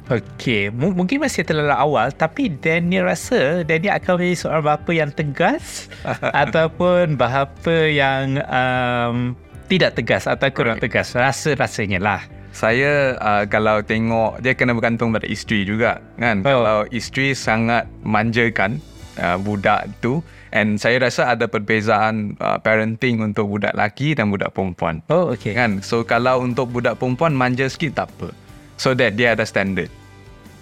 [0.03, 5.11] Okey, M- mungkin masih terlalu awal tapi Daniel rasa Daniel akan menjadi seorang bapa yang
[5.11, 5.87] tegas
[6.43, 9.31] ataupun bapa yang um,
[9.71, 10.91] tidak tegas atau kurang Right.
[10.91, 11.15] tegas.
[11.15, 12.21] Rasa-rasanya lah.
[12.51, 16.43] Saya uh, kalau tengok dia kena bergantung pada isteri juga kan.
[16.43, 16.51] Oh.
[16.51, 18.77] Kalau isteri sangat manjakan
[19.17, 24.53] uh, budak tu and saya rasa ada perbezaan uh, parenting untuk budak lelaki dan budak
[24.53, 25.01] perempuan.
[25.09, 25.55] Oh, okey.
[25.57, 25.81] Kan?
[25.81, 28.29] So kalau untuk budak perempuan manja sikit tak apa.
[28.77, 29.89] So that dia ada standard.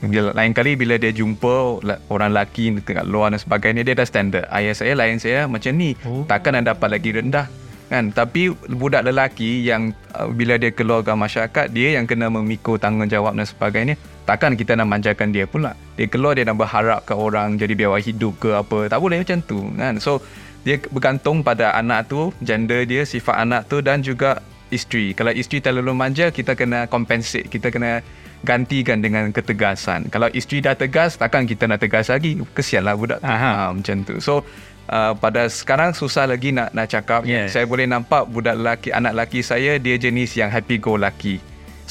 [0.01, 4.45] Bila, lain kali bila dia jumpa orang lelaki dekat luar dan sebagainya dia ada standard.
[4.49, 5.93] Ayah saya lain saya macam ni.
[6.01, 6.25] Oh.
[6.25, 7.45] Takkan nak dapat lagi rendah.
[7.91, 8.09] Kan?
[8.09, 13.37] Tapi budak lelaki yang uh, bila dia keluar ke masyarakat dia yang kena memikul tanggungjawab
[13.37, 13.93] dan sebagainya.
[14.25, 15.77] Takkan kita nak manjakan dia pula.
[15.99, 18.89] Dia keluar dia nak berharap ke orang jadi biaya hidup ke apa.
[18.89, 20.01] Tak boleh macam tu kan.
[20.01, 20.23] So
[20.65, 25.13] dia bergantung pada anak tu, gender dia, sifat anak tu dan juga isteri.
[25.13, 27.47] Kalau isteri terlalu manja, kita kena compensate.
[27.51, 28.01] Kita kena
[28.41, 30.09] gantikan dengan ketegasan.
[30.09, 32.41] Kalau isteri dah tegas, takkan kita nak tegas lagi.
[32.57, 33.29] Kesianlah budak tu.
[33.29, 33.51] Aha.
[33.53, 34.17] Ha, macam tu.
[34.17, 34.41] So,
[34.89, 37.21] uh, pada sekarang susah lagi nak nak cakap.
[37.23, 37.45] Yeah.
[37.47, 41.37] Saya boleh nampak budak lelaki, anak lelaki saya, dia jenis yang happy go lucky.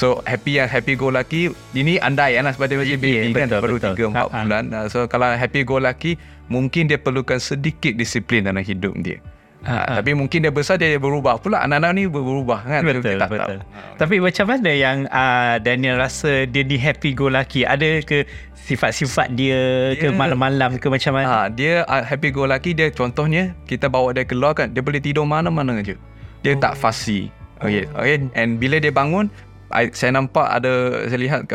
[0.00, 3.48] So happy yang happy go lucky ini andai kan sebab dia masih Yeah, baby kan
[3.52, 3.94] betul, baru betul.
[4.00, 4.38] 3 4 Ha, ha.
[4.48, 4.64] bulan.
[4.72, 6.16] Uh, So kalau happy go lucky
[6.48, 9.20] mungkin dia perlukan sedikit disiplin dalam hidup dia.
[9.60, 13.20] Ha, Ha, tapi mungkin dia besar dia berubah pula anak-anak ni berubah kan Betul, Kita
[13.20, 13.58] tak betul.
[13.60, 13.96] tahu.
[14.00, 17.68] Tapi macam mana yang uh, Daniel rasa dia ni happy go lucky?
[17.68, 18.24] Ada ke
[18.56, 19.60] sifat-sifat dia
[19.94, 21.26] ke Dia- malam-malam ke macam mana?
[21.26, 24.96] Ha, dia uh, happy go lucky dia contohnya kita bawa dia keluar kan dia boleh
[24.96, 25.92] tidur mana-mana aja.
[26.40, 27.28] Dia tak fussy.
[27.60, 28.24] Okay, okay.
[28.32, 29.28] And bila dia bangun
[29.70, 31.46] I, saya nampak ada saya lihat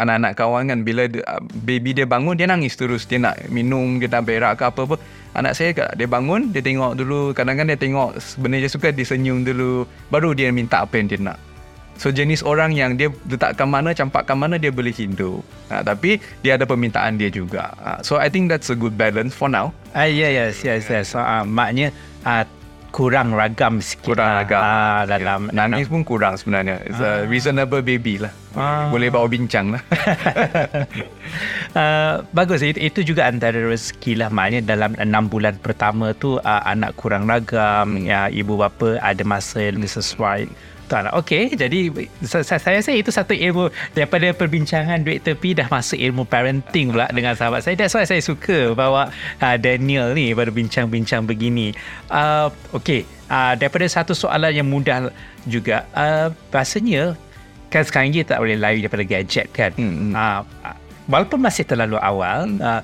[0.00, 4.00] anak-anak kawan kan bila dia, uh, baby dia bangun dia nangis terus dia nak minum
[4.00, 4.96] dia nak berak ke apa apa
[5.36, 9.04] anak saya kat dia bangun dia tengok dulu kadang-kadang dia tengok benda dia suka dia
[9.04, 11.38] senyum dulu baru dia minta apa yang dia nak
[11.98, 15.42] So jenis orang yang dia letakkan mana, campakkan mana dia boleh hidup.
[15.66, 17.74] Ha, tapi dia ada permintaan dia juga.
[17.82, 19.74] Ha, so I think that's a good balance for now.
[19.98, 21.18] Ah, ya, yes, yes, yes.
[21.18, 21.90] Uh, maknanya
[22.22, 22.46] uh,
[22.90, 24.16] kurang ragam sikit.
[24.16, 26.82] Kurang lah, agak ah, dalam Nangis pun kurang sebenarnya.
[26.88, 28.32] It's a reasonable baby lah.
[28.56, 28.88] Ah.
[28.90, 29.82] Boleh bawa bincang lah.
[31.76, 36.62] Uh, bagus itu, itu juga antara rezeki lah maknanya dalam enam bulan pertama tu uh,
[36.64, 38.04] anak kurang ragam Hmm.
[38.04, 40.50] ya ibu bapa ada masa yang sesuai
[40.88, 41.92] tak nak okey jadi
[42.24, 46.90] sa- sa- saya rasa itu satu ilmu daripada perbincangan duit tepi dah masuk ilmu parenting
[46.90, 49.12] pula dengan sahabat saya that's why saya suka bawa
[49.44, 51.76] uh, Daniel ni berbincang-bincang begini
[52.08, 55.12] uh, okey uh, daripada satu soalan yang mudah
[55.44, 57.14] juga uh, rasanya
[57.68, 60.12] kan sekarang ni tak boleh lari daripada gadget kan Hmm, hmm.
[60.16, 60.40] uh,
[61.08, 62.60] walaupun masih terlalu awal hmm.
[62.64, 62.80] uh,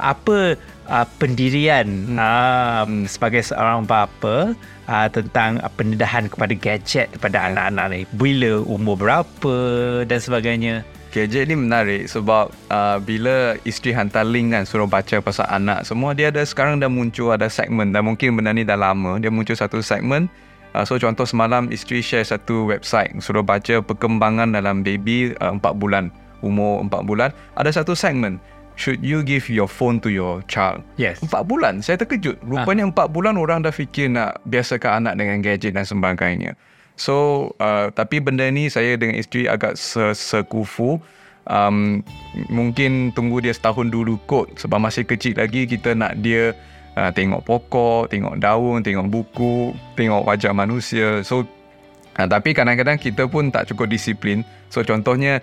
[0.00, 0.56] apa
[0.88, 2.16] uh, pendirian hmm.
[2.16, 4.54] Uh, sebagai seorang bapa
[4.90, 8.00] uh, tentang uh, pendedahan kepada gadget kepada anak-anak ni.
[8.18, 9.56] Bila umur berapa
[10.04, 10.82] dan sebagainya.
[11.10, 16.14] Gadget ni menarik sebab uh, bila isteri hantar link kan suruh baca pasal anak semua
[16.14, 19.58] dia ada sekarang dah muncul ada segmen dan mungkin benda ni dah lama dia muncul
[19.58, 20.30] satu segmen
[20.70, 25.82] uh, so contoh semalam isteri share satu website suruh baca perkembangan dalam baby uh, 4
[25.82, 26.14] bulan
[26.44, 27.30] umur 4 bulan.
[27.56, 28.40] Ada satu segmen
[28.80, 33.04] should you give your phone to your child yes 4 bulan saya terkejut rupanya ha.
[33.04, 36.56] 4 bulan orang dah fikir nak biasakan anak dengan gadget dan sebagainya
[37.00, 39.80] So uh, tapi benda ni saya dengan isteri agak
[40.12, 41.00] sekufu.
[41.48, 42.04] Um,
[42.52, 46.52] mungkin tunggu dia setahun dulu kot sebab masih kecil lagi kita nak dia
[47.00, 51.24] uh, tengok pokok, tengok daun, tengok buku, tengok wajah manusia.
[51.24, 51.48] So
[52.20, 54.44] uh, tapi kadang-kadang kita pun tak cukup disiplin.
[54.68, 55.40] So contohnya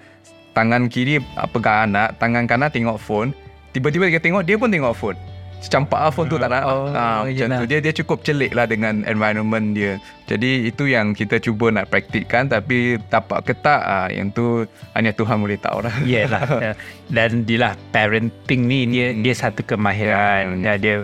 [0.58, 3.30] tangan kiri uh, pegang anak, tangan kanan tengok phone,
[3.78, 5.20] tiba-tiba dia tengok dia pun tengok phone.
[5.58, 6.70] Campak lah phone tu tak nak.
[6.70, 7.66] Oh, ha, macam tu.
[7.66, 9.97] dia dia cukup celik lah dengan environment dia.
[10.30, 15.10] Jadi itu yang kita cuba nak praktikkan tapi dapat ke tak ha, yang tu hanya
[15.18, 15.93] Tuhan boleh tahu lah.
[16.05, 16.45] Yelah.
[16.62, 16.74] Ya.
[17.10, 19.26] dan dia parenting ni dia hmm.
[19.26, 20.62] dia satu kemahiran.
[20.62, 20.78] Yeah.
[20.78, 20.95] dia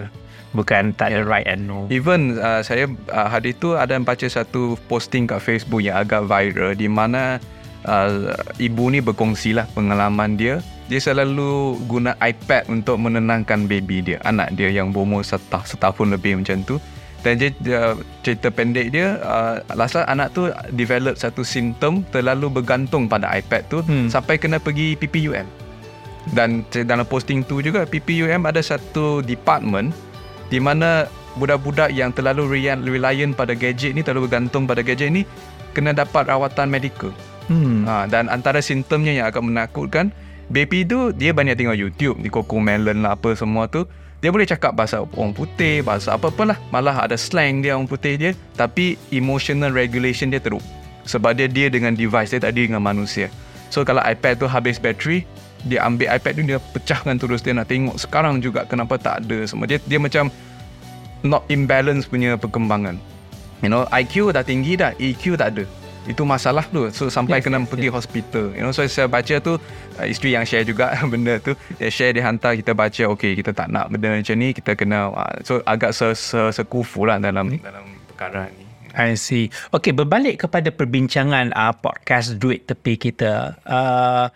[0.54, 1.89] bukan tak ada right and no.
[1.89, 6.78] Even uh, saya uh, hari tu ada baca satu posting kat Facebook yang agak viral
[6.78, 7.41] di mana
[7.88, 10.59] uh, ibu ni berkongsi lah pengalaman dia
[10.91, 16.43] dia selalu guna iPad untuk menenangkan baby dia, anak dia yang berumur setah, setahun lebih
[16.43, 16.75] macam tu.
[17.23, 23.07] Dan dia, dia, cerita pendek dia, uh, last anak tu develop satu simptom terlalu bergantung
[23.07, 24.11] pada iPad tu hmm.
[24.11, 25.47] sampai kena pergi PPUM.
[26.36, 29.95] Dan dalam posting tu juga, PPUM ada satu department
[30.51, 31.07] di mana
[31.39, 35.23] budak-budak yang terlalu reliant pada gadget ni, terlalu bergantung pada gadget ni,
[35.71, 37.09] kena dapat rawatan medikal.
[37.52, 37.84] Hmm.
[37.84, 40.16] Ha, dan antara simptomnya yang agak menakutkan,
[40.52, 43.88] Baby tu dia banyak tengok YouTube di Coco Melon lah apa semua tu.
[44.20, 46.58] Dia boleh cakap bahasa orang putih, bahasa apa-apa lah.
[46.72, 48.32] Malah ada slang dia orang putih dia.
[48.56, 50.64] Tapi emotional regulation dia teruk.
[51.04, 53.28] Sebab dia dia dengan device dia tak dengan manusia.
[53.68, 55.28] So kalau iPad tu habis bateri,
[55.68, 59.44] dia ambil iPad tu dia pecahkan terus dia nak tengok sekarang juga kenapa tak ada
[59.44, 59.68] semua.
[59.68, 60.32] Dia dia macam
[61.26, 62.96] not imbalance punya perkembangan.
[63.60, 65.64] You know, IQ dah tinggi dah, EQ tak ada
[66.04, 67.95] itu masalah tu so sampai yes, kena yes, pergi yes.
[67.95, 69.56] hospital you know so saya baca tu
[69.99, 73.56] uh, isteri yang share juga benda tu dia share dia hantar kita baca okey kita
[73.56, 77.56] tak nak benda macam ni kita kena uh, so agak se, se sekufu lah dalam
[77.56, 77.64] hmm.
[77.64, 79.49] dalam perkara ni I see.
[79.74, 83.58] Okay, berbalik kepada perbincangan uh, podcast duit tepi kita.
[83.66, 84.30] Uh,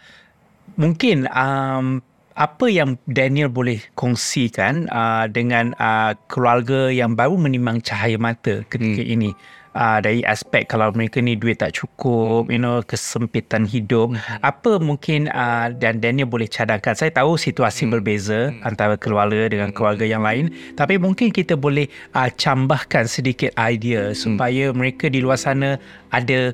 [0.82, 2.02] mungkin um,
[2.38, 9.02] apa yang Daniel boleh kongsikan uh, dengan uh, keluarga yang baru menimang cahaya mata ketika
[9.02, 9.14] hmm.
[9.14, 9.30] ini
[9.78, 14.42] uh, dari aspek kalau mereka ni duit tak cukup you know kesempitan hidup hmm.
[14.42, 17.94] apa mungkin uh, dan Daniel boleh cadangkan saya tahu situasi hmm.
[17.94, 18.66] berbeza hmm.
[18.66, 19.78] antara keluarga dengan hmm.
[19.78, 21.86] keluarga yang lain tapi mungkin kita boleh
[22.18, 24.18] uh, cambahkan sedikit idea hmm.
[24.18, 25.78] supaya mereka di luar sana
[26.10, 26.52] ada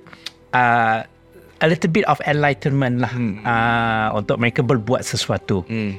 [0.51, 0.99] uh,
[1.63, 3.39] a little bit of enlightenment lah hmm.
[3.47, 5.95] uh, untuk mereka berbuat sesuatu hmm.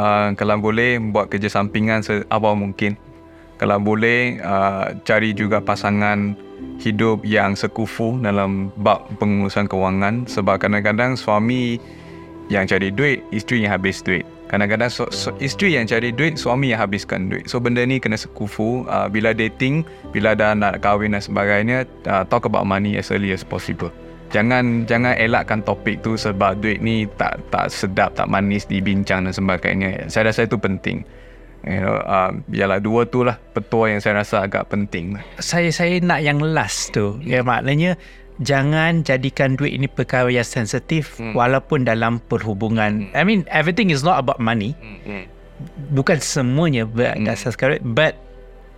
[0.00, 2.96] uh, kalau boleh buat kerja sampingan seawal mungkin
[3.58, 6.38] kalau boleh uh, cari juga pasangan
[6.78, 10.30] hidup yang sekufu dalam bab pengurusan kewangan.
[10.30, 11.82] Sebab kadang-kadang suami
[12.48, 14.24] yang cari duit isteri yang habis duit.
[14.48, 17.44] Kadang-kadang so, so, isteri yang cari duit suami yang habiskan duit.
[17.50, 18.88] So benda ni kena sekufu.
[18.88, 19.84] Uh, bila dating
[20.14, 23.92] bila dah nak kahwin dan sebagainya uh, talk about money as early as possible.
[24.28, 29.32] Jangan jangan elakkan topik tu sebab duit ni tak tak sedap tak manis dibincang dan
[29.32, 30.08] sebagainya.
[30.08, 31.04] Saya rasa itu penting
[31.64, 35.18] you know, uh, yalah dua tu lah petua yang saya rasa agak penting.
[35.40, 37.18] Saya saya nak yang last tu.
[37.24, 37.98] Ya maknanya
[38.38, 41.34] jangan jadikan duit ini perkara yang sensitif hmm.
[41.34, 43.10] walaupun dalam perhubungan.
[43.10, 43.18] Hmm.
[43.18, 44.78] I mean everything is not about money.
[44.78, 44.98] Hmm.
[45.02, 45.24] hmm.
[45.90, 47.26] Bukan semuanya but hmm.
[47.96, 48.14] but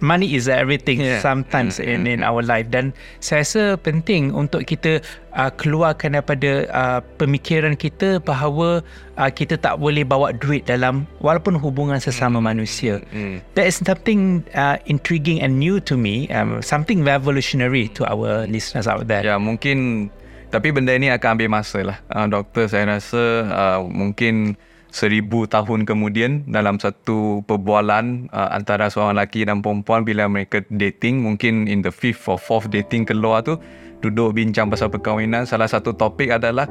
[0.01, 1.21] money is everything yeah.
[1.21, 2.67] sometimes mm, in in our life.
[2.69, 5.01] Dan saya rasa penting untuk kita
[5.37, 8.85] uh, keluarkan daripada uh, pemikiran kita bahawa
[9.21, 12.95] uh, kita tak boleh bawa duit dalam walaupun hubungan sesama mm, manusia.
[13.15, 13.45] Mm.
[13.55, 18.89] that is something uh, intriguing and new to me um, something revolutionary to our listeners
[18.89, 19.23] out there.
[19.23, 20.09] Ya yeah, mungkin
[20.51, 21.99] tapi benda ini akan ambil masa lah.
[22.11, 24.59] Uh, doktor saya rasa uh, mungkin
[24.91, 31.23] seribu tahun kemudian dalam satu perbualan uh, antara seorang lelaki dan perempuan bila mereka dating
[31.23, 33.57] mungkin in the fifth or fourth dating keluar tu
[34.03, 36.67] duduk bincang pasal perkahwinan salah satu topik adalah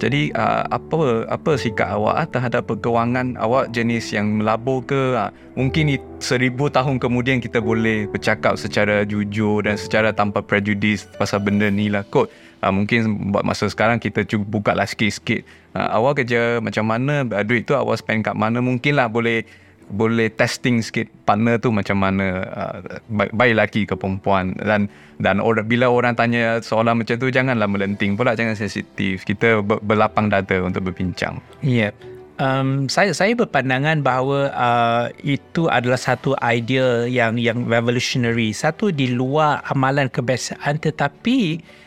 [0.00, 5.28] jadi uh, apa apa sikap awak uh, terhadap perkewangan awak jenis yang melabur ke uh,
[5.54, 11.68] mungkin seribu tahun kemudian kita boleh bercakap secara jujur dan secara tanpa prejudice pasal benda
[11.68, 12.32] ni lah kot
[12.62, 15.44] uh, mungkin buat masa sekarang kita cuba buka lah sikit-sikit.
[15.76, 19.44] Uh, awal kerja macam mana uh, duit tu awal spend kat mana mungkin lah boleh
[19.90, 22.76] boleh testing sikit partner tu macam mana uh,
[23.10, 24.54] baik lelaki ke perempuan.
[24.62, 24.86] Dan
[25.18, 29.26] dan orang bila orang tanya soalan macam tu janganlah melenting pula jangan sensitif.
[29.26, 31.42] Kita ber, berlapang dada untuk berbincang.
[31.60, 31.90] Ya.
[31.90, 31.92] Yeah.
[32.40, 38.50] um, saya saya berpandangan bahawa uh, itu adalah satu idea yang yang revolutionary.
[38.56, 41.79] Satu di luar amalan kebiasaan tetapi uh,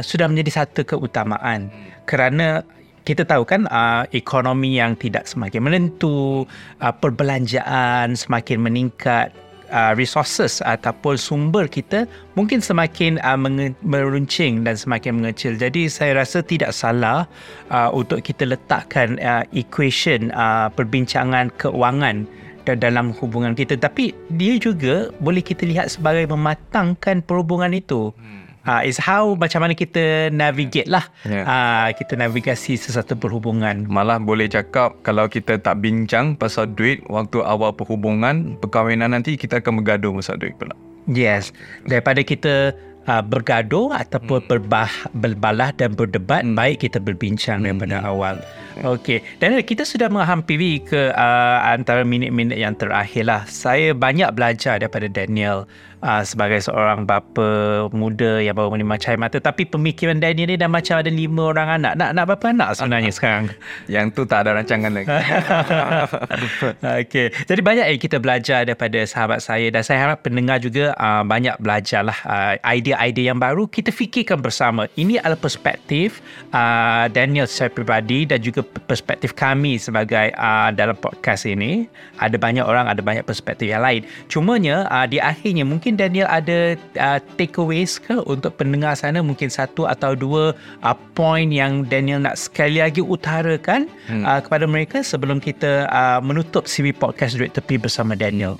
[0.00, 1.68] sudah menjadi satu keutamaan
[2.08, 2.64] kerana
[3.02, 6.46] kita tahu kan uh, ekonomi yang tidak semakin menentu,
[6.78, 9.34] uh, perbelanjaan semakin meningkat,
[9.74, 12.06] uh, resources ataupun sumber kita
[12.38, 15.58] mungkin semakin uh, menge- meruncing dan semakin mengecil.
[15.58, 17.26] Jadi saya rasa tidak salah
[17.74, 22.28] uh, untuk kita letakkan uh, equation uh, perbincangan keuangan
[22.62, 28.14] dalam hubungan kita tapi dia juga boleh kita lihat sebagai mematangkan perhubungan itu.
[28.14, 31.44] Hmm uh, is how macam mana kita navigate lah yeah.
[31.46, 37.42] uh, kita navigasi sesuatu perhubungan malah boleh cakap kalau kita tak bincang pasal duit waktu
[37.42, 40.74] awal perhubungan perkahwinan nanti kita akan bergaduh pasal duit pula
[41.10, 41.50] yes
[41.86, 42.74] daripada kita
[43.06, 44.48] uh, bergaduh ataupun hmm.
[44.50, 46.54] berbah, berbalah dan berdebat hmm.
[46.54, 47.66] baik kita berbincang hmm.
[47.66, 48.36] daripada awal
[48.80, 53.44] Okey, dan kita sudah menghampiri ke uh, antara minit-minit yang terakhir lah.
[53.44, 55.68] Saya banyak belajar daripada Daniel
[56.02, 59.38] uh, sebagai seorang bapa muda yang baru menerima cahaya mata.
[59.38, 61.92] Tapi pemikiran Daniel ni dah macam ada lima orang anak.
[61.96, 63.44] Nak nak berapa anak sebenarnya sekarang?
[63.86, 65.08] Yang tu tak ada rancangan lagi.
[67.06, 67.26] Okey.
[67.46, 69.70] Jadi banyak yang kita belajar daripada sahabat saya.
[69.70, 73.70] Dan saya harap pendengar juga uh, banyak belajarlah uh, idea-idea yang baru.
[73.70, 74.90] Kita fikirkan bersama.
[74.98, 81.46] Ini adalah perspektif uh, Daniel secara peribadi dan juga perspektif kami sebagai uh, dalam podcast
[81.46, 81.86] ini.
[82.18, 84.02] Ada banyak orang ada banyak perspektif yang lain.
[84.26, 86.58] Cumanya uh, di akhirnya mungkin mungkin Daniel ada
[86.96, 92.40] uh, takeaways ke untuk pendengar sana mungkin satu atau dua uh, point yang Daniel nak
[92.40, 94.24] sekali lagi utarakan hmm.
[94.24, 98.56] uh, kepada mereka sebelum kita uh, menutup CV podcast Duit Tepi bersama Daniel.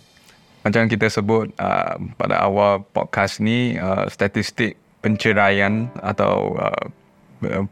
[0.61, 6.85] Macam kita sebut uh, pada awal podcast ni uh, statistik penceraian atau uh,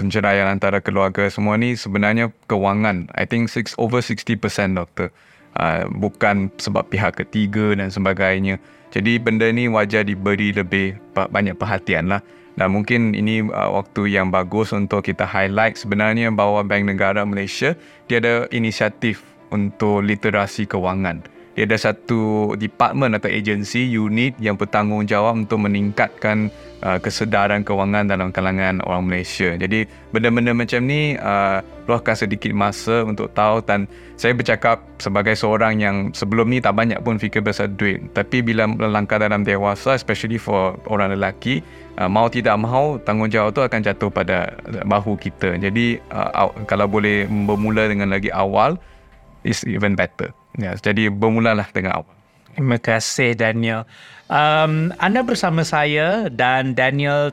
[0.01, 3.13] penceraian antara keluarga semua ni sebenarnya kewangan.
[3.13, 4.41] I think six, over 60%
[4.73, 5.13] doktor.
[5.51, 8.59] Uh, bukan sebab pihak ketiga dan sebagainya.
[8.91, 12.23] Jadi benda ni wajar diberi lebih banyak perhatian lah.
[12.59, 17.79] Dan mungkin ini uh, waktu yang bagus untuk kita highlight sebenarnya bahawa Bank Negara Malaysia
[18.11, 19.23] dia ada inisiatif
[19.55, 21.23] untuk literasi kewangan.
[21.59, 26.47] Dia ada satu department atau agensi unit yang bertanggungjawab untuk meningkatkan
[26.87, 29.59] uh, kesedaran kewangan dalam kalangan orang Malaysia.
[29.59, 29.85] Jadi
[30.15, 31.59] benda-benda macam ni uh,
[31.91, 37.03] luahkan sedikit masa untuk tahu dan saya bercakap sebagai seorang yang sebelum ni tak banyak
[37.03, 37.99] pun fikir pasal duit.
[38.15, 41.67] Tapi bila melangkah dalam dewasa, especially for orang lelaki,
[41.99, 44.55] uh, mau tidak mau tanggungjawab tu akan jatuh pada
[44.87, 45.59] bahu kita.
[45.59, 48.79] Jadi uh, kalau boleh bermula dengan lagi awal,
[49.45, 50.40] is even better.
[50.59, 52.15] Ya, jadi bermulalah dengan awal.
[52.55, 53.87] Terima kasih Daniel.
[54.27, 57.31] Um, anda bersama saya dan Daniel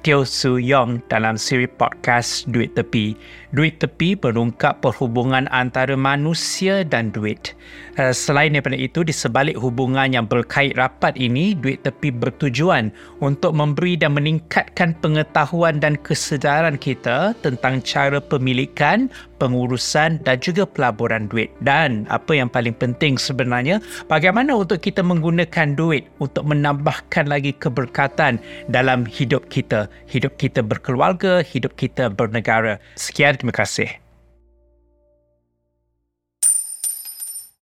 [0.00, 3.12] Teo Su Yong dalam siri podcast Duit Tepi.
[3.54, 7.54] Duit Tepi berungkap perhubungan antara manusia dan duit.
[7.94, 12.90] Uh, selain daripada itu, di sebalik hubungan yang berkait rapat ini, Duit Tepi bertujuan
[13.22, 19.06] untuk memberi dan meningkatkan pengetahuan dan kesedaran kita tentang cara pemilikan,
[19.38, 21.54] pengurusan dan juga pelaburan duit.
[21.62, 23.78] Dan apa yang paling penting sebenarnya,
[24.10, 29.86] bagaimana untuk kita menggunakan duit untuk menambahkan lagi keberkatan dalam hidup kita.
[30.10, 32.82] Hidup kita berkeluarga, hidup kita bernegara.
[32.98, 34.03] Sekian, terima kasih.